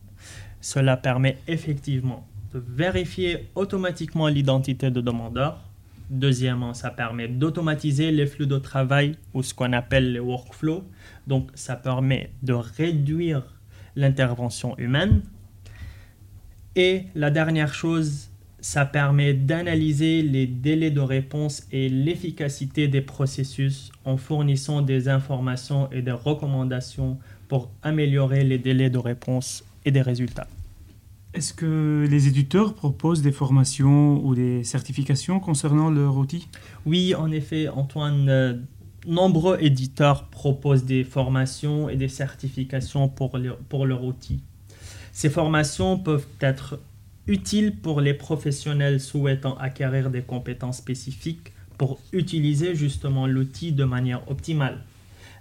Cela 0.66 0.96
permet 0.96 1.38
effectivement 1.46 2.26
de 2.52 2.58
vérifier 2.58 3.46
automatiquement 3.54 4.26
l'identité 4.26 4.90
de 4.90 5.00
demandeur. 5.00 5.60
Deuxièmement, 6.10 6.74
ça 6.74 6.90
permet 6.90 7.28
d'automatiser 7.28 8.10
les 8.10 8.26
flux 8.26 8.48
de 8.48 8.58
travail 8.58 9.14
ou 9.32 9.44
ce 9.44 9.54
qu'on 9.54 9.72
appelle 9.72 10.12
les 10.12 10.18
workflows. 10.18 10.82
Donc, 11.28 11.50
ça 11.54 11.76
permet 11.76 12.30
de 12.42 12.52
réduire 12.52 13.44
l'intervention 13.94 14.76
humaine. 14.76 15.22
Et 16.74 17.04
la 17.14 17.30
dernière 17.30 17.72
chose, 17.72 18.30
ça 18.58 18.86
permet 18.86 19.34
d'analyser 19.34 20.22
les 20.22 20.48
délais 20.48 20.90
de 20.90 20.98
réponse 20.98 21.62
et 21.70 21.88
l'efficacité 21.88 22.88
des 22.88 23.02
processus 23.02 23.92
en 24.04 24.16
fournissant 24.16 24.82
des 24.82 25.08
informations 25.08 25.88
et 25.92 26.02
des 26.02 26.10
recommandations 26.10 27.18
pour 27.46 27.70
améliorer 27.84 28.42
les 28.42 28.58
délais 28.58 28.90
de 28.90 28.98
réponse 28.98 29.64
et 29.84 29.92
des 29.92 30.02
résultats. 30.02 30.48
Est-ce 31.36 31.52
que 31.52 32.06
les 32.10 32.28
éditeurs 32.28 32.72
proposent 32.72 33.20
des 33.20 33.30
formations 33.30 34.24
ou 34.24 34.34
des 34.34 34.64
certifications 34.64 35.38
concernant 35.38 35.90
leur 35.90 36.16
outil? 36.16 36.48
Oui, 36.86 37.14
en 37.14 37.30
effet, 37.30 37.68
Antoine. 37.68 38.26
Euh, 38.30 38.54
nombreux 39.06 39.58
éditeurs 39.60 40.28
proposent 40.28 40.84
des 40.84 41.04
formations 41.04 41.90
et 41.90 41.96
des 41.96 42.08
certifications 42.08 43.10
pour, 43.10 43.38
pour 43.68 43.84
leur 43.84 44.02
outil. 44.02 44.40
Ces 45.12 45.28
formations 45.28 45.98
peuvent 45.98 46.26
être 46.40 46.80
utiles 47.26 47.76
pour 47.76 48.00
les 48.00 48.14
professionnels 48.14 48.98
souhaitant 48.98 49.58
acquérir 49.58 50.10
des 50.10 50.22
compétences 50.22 50.78
spécifiques 50.78 51.52
pour 51.76 52.00
utiliser 52.12 52.74
justement 52.74 53.26
l'outil 53.26 53.72
de 53.72 53.84
manière 53.84 54.28
optimale, 54.30 54.84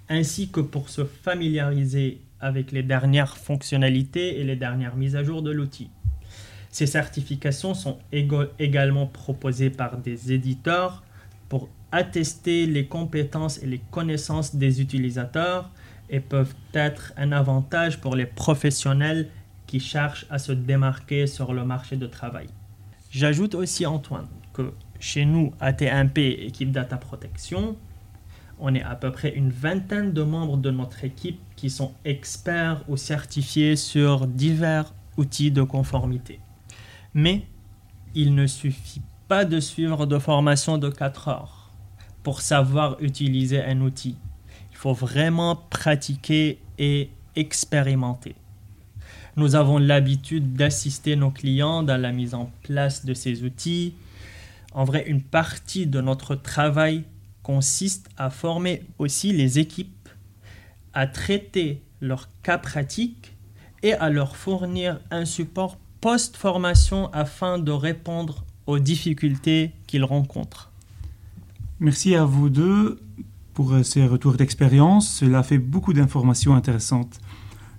ainsi 0.10 0.49
que 0.49 0.60
pour 0.60 0.89
se 0.89 1.05
familiariser 1.05 2.19
avec 2.39 2.71
les 2.71 2.83
dernières 2.83 3.37
fonctionnalités 3.37 4.39
et 4.39 4.43
les 4.43 4.55
dernières 4.55 4.95
mises 4.95 5.15
à 5.15 5.23
jour 5.23 5.41
de 5.41 5.51
l'outil. 5.51 5.89
Ces 6.69 6.87
certifications 6.87 7.73
sont 7.73 7.99
également 8.11 9.07
proposées 9.07 9.69
par 9.69 9.97
des 9.97 10.33
éditeurs 10.33 11.03
pour 11.47 11.69
attester 11.91 12.65
les 12.65 12.85
compétences 12.85 13.63
et 13.63 13.65
les 13.65 13.79
connaissances 13.91 14.55
des 14.55 14.81
utilisateurs 14.81 15.71
et 16.09 16.19
peuvent 16.19 16.53
être 16.73 17.13
un 17.15 17.31
avantage 17.31 18.01
pour 18.01 18.15
les 18.15 18.25
professionnels 18.25 19.29
qui 19.67 19.79
cherchent 19.79 20.25
à 20.29 20.37
se 20.37 20.51
démarquer 20.51 21.27
sur 21.27 21.53
le 21.53 21.63
marché 21.63 21.95
de 21.95 22.07
travail. 22.07 22.47
J'ajoute 23.09 23.55
aussi, 23.55 23.85
Antoine, 23.85 24.27
que 24.53 24.73
chez 24.99 25.25
nous, 25.25 25.53
à 25.59 25.73
TMP, 25.73 26.17
équipe 26.17 26.71
Data 26.71 26.97
Protection, 26.97 27.77
on 28.59 28.75
est 28.75 28.83
à 28.83 28.95
peu 28.95 29.11
près 29.11 29.33
une 29.33 29.49
vingtaine 29.49 30.13
de 30.13 30.23
membres 30.23 30.57
de 30.57 30.71
notre 30.71 31.03
équipe 31.03 31.39
qui 31.55 31.69
sont 31.69 31.93
experts 32.03 32.83
ou 32.87 32.97
certifiés 32.97 33.75
sur 33.75 34.27
divers 34.27 34.93
outils 35.17 35.51
de 35.51 35.63
conformité. 35.63 36.39
Mais 37.13 37.47
il 38.13 38.35
ne 38.35 38.47
suffit 38.47 39.01
pas 39.27 39.45
de 39.45 39.59
suivre 39.59 40.05
de 40.05 40.19
formation 40.19 40.77
de 40.77 40.89
4 40.89 41.27
heures 41.29 41.71
pour 42.23 42.41
savoir 42.41 42.97
utiliser 43.01 43.63
un 43.63 43.81
outil. 43.81 44.15
Il 44.71 44.77
faut 44.77 44.93
vraiment 44.93 45.55
pratiquer 45.69 46.59
et 46.77 47.09
expérimenter. 47.35 48.35
Nous 49.37 49.55
avons 49.55 49.77
l'habitude 49.77 50.53
d'assister 50.53 51.15
nos 51.15 51.31
clients 51.31 51.83
dans 51.83 51.99
la 51.99 52.11
mise 52.11 52.33
en 52.33 52.51
place 52.63 53.05
de 53.05 53.13
ces 53.13 53.43
outils. 53.43 53.93
En 54.73 54.85
vrai, 54.85 55.03
une 55.07 55.21
partie 55.21 55.87
de 55.87 56.01
notre 56.01 56.35
travail 56.35 57.03
consiste 57.43 58.09
à 58.17 58.29
former 58.29 58.83
aussi 58.97 59.31
les 59.31 59.59
équipes, 59.59 59.94
à 60.95 61.05
traiter 61.08 61.81
leurs 62.01 62.29
cas 62.41 62.58
pratiques 62.58 63.36
et 63.84 63.93
à 63.93 64.10
leur 64.10 64.36
fournir 64.36 64.99
un 65.12 65.25
support 65.25 65.77
post-formation 66.01 67.12
afin 67.13 67.60
de 67.60 67.71
répondre 67.71 68.45
aux 68.65 68.79
difficultés 68.79 69.71
qu'ils 69.86 70.03
rencontrent. 70.03 70.71
Merci 71.79 72.15
à 72.15 72.25
vous 72.25 72.49
deux 72.49 72.99
pour 73.53 73.73
ces 73.84 74.05
retours 74.08 74.34
d'expérience. 74.34 75.19
Cela 75.19 75.43
fait 75.43 75.58
beaucoup 75.58 75.93
d'informations 75.93 76.55
intéressantes. 76.55 77.19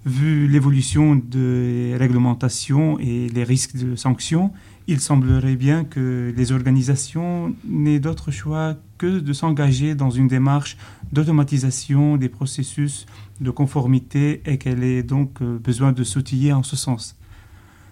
Vu 0.05 0.47
l'évolution 0.47 1.17
des 1.17 1.97
réglementations 1.97 2.99
et 3.01 3.29
les 3.29 3.43
risques 3.43 3.77
de 3.77 3.97
sanctions, 3.97 4.53
il 4.89 5.01
semblerait 5.01 5.57
bien 5.57 5.85
que 5.85 6.33
les 6.37 6.53
organisations 6.53 7.55
n'aient 7.65 7.99
d'autre 7.99 8.31
choix 8.31 8.77
que 8.99 9.19
de 9.19 9.33
s'engager 9.33 9.95
dans 9.95 10.11
une 10.11 10.29
démarche 10.29 10.77
d'automatisation 11.13 12.17
des 12.17 12.29
processus 12.29 13.07
de 13.41 13.51
conformité 13.51 14.43
et 14.47 14.59
qu'elle 14.59 14.85
ait 14.85 15.03
donc 15.03 15.43
euh, 15.43 15.59
besoin 15.59 15.93
de 15.93 16.05
s'outiller 16.05 16.53
en 16.53 16.63
ce 16.63 16.77
sens. 16.77 17.17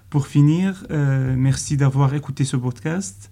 Pour 0.09 0.29
finir, 0.29 0.87
euh, 0.91 1.35
merci 1.37 1.77
d'avoir 1.77 2.15
écouté 2.15 2.45
ce 2.45 2.57
podcast. 2.57 3.31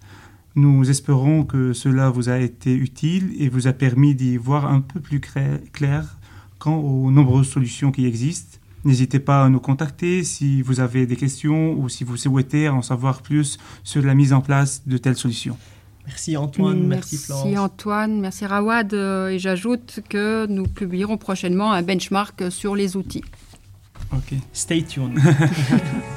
Nous 0.55 0.89
espérons 0.89 1.45
que 1.45 1.73
cela 1.73 2.09
vous 2.09 2.29
a 2.29 2.39
été 2.39 2.75
utile 2.75 3.33
et 3.39 3.47
vous 3.47 3.67
a 3.67 3.73
permis 3.73 4.13
d'y 4.13 4.37
voir 4.37 4.65
un 4.65 4.81
peu 4.81 4.99
plus 4.99 5.19
clair 5.19 6.17
quant 6.59 6.75
aux 6.75 7.09
nombreuses 7.09 7.49
solutions 7.49 7.91
qui 7.91 8.05
existent 8.05 8.59
N'hésitez 8.85 9.19
pas 9.19 9.45
à 9.45 9.49
nous 9.49 9.59
contacter 9.59 10.23
si 10.23 10.61
vous 10.61 10.79
avez 10.79 11.05
des 11.05 11.15
questions 11.15 11.73
ou 11.73 11.89
si 11.89 12.03
vous 12.03 12.17
souhaitez 12.17 12.69
en 12.69 12.81
savoir 12.81 13.21
plus 13.21 13.57
sur 13.83 14.03
la 14.03 14.13
mise 14.13 14.33
en 14.33 14.41
place 14.41 14.83
de 14.85 14.97
telles 14.97 15.15
solutions. 15.15 15.57
Merci 16.05 16.35
Antoine, 16.35 16.85
merci, 16.85 17.17
Florence. 17.17 17.45
Merci 17.45 17.57
Antoine, 17.57 18.19
merci 18.19 18.45
Rawad. 18.45 18.93
Euh, 18.93 19.29
et 19.29 19.39
j'ajoute 19.39 20.01
que 20.09 20.45
nous 20.47 20.63
publierons 20.63 21.17
prochainement 21.17 21.71
un 21.71 21.81
benchmark 21.81 22.51
sur 22.51 22.75
les 22.75 22.97
outils. 22.97 23.23
Ok. 24.11 24.33
Stay 24.51 24.83
tuned. 24.83 25.17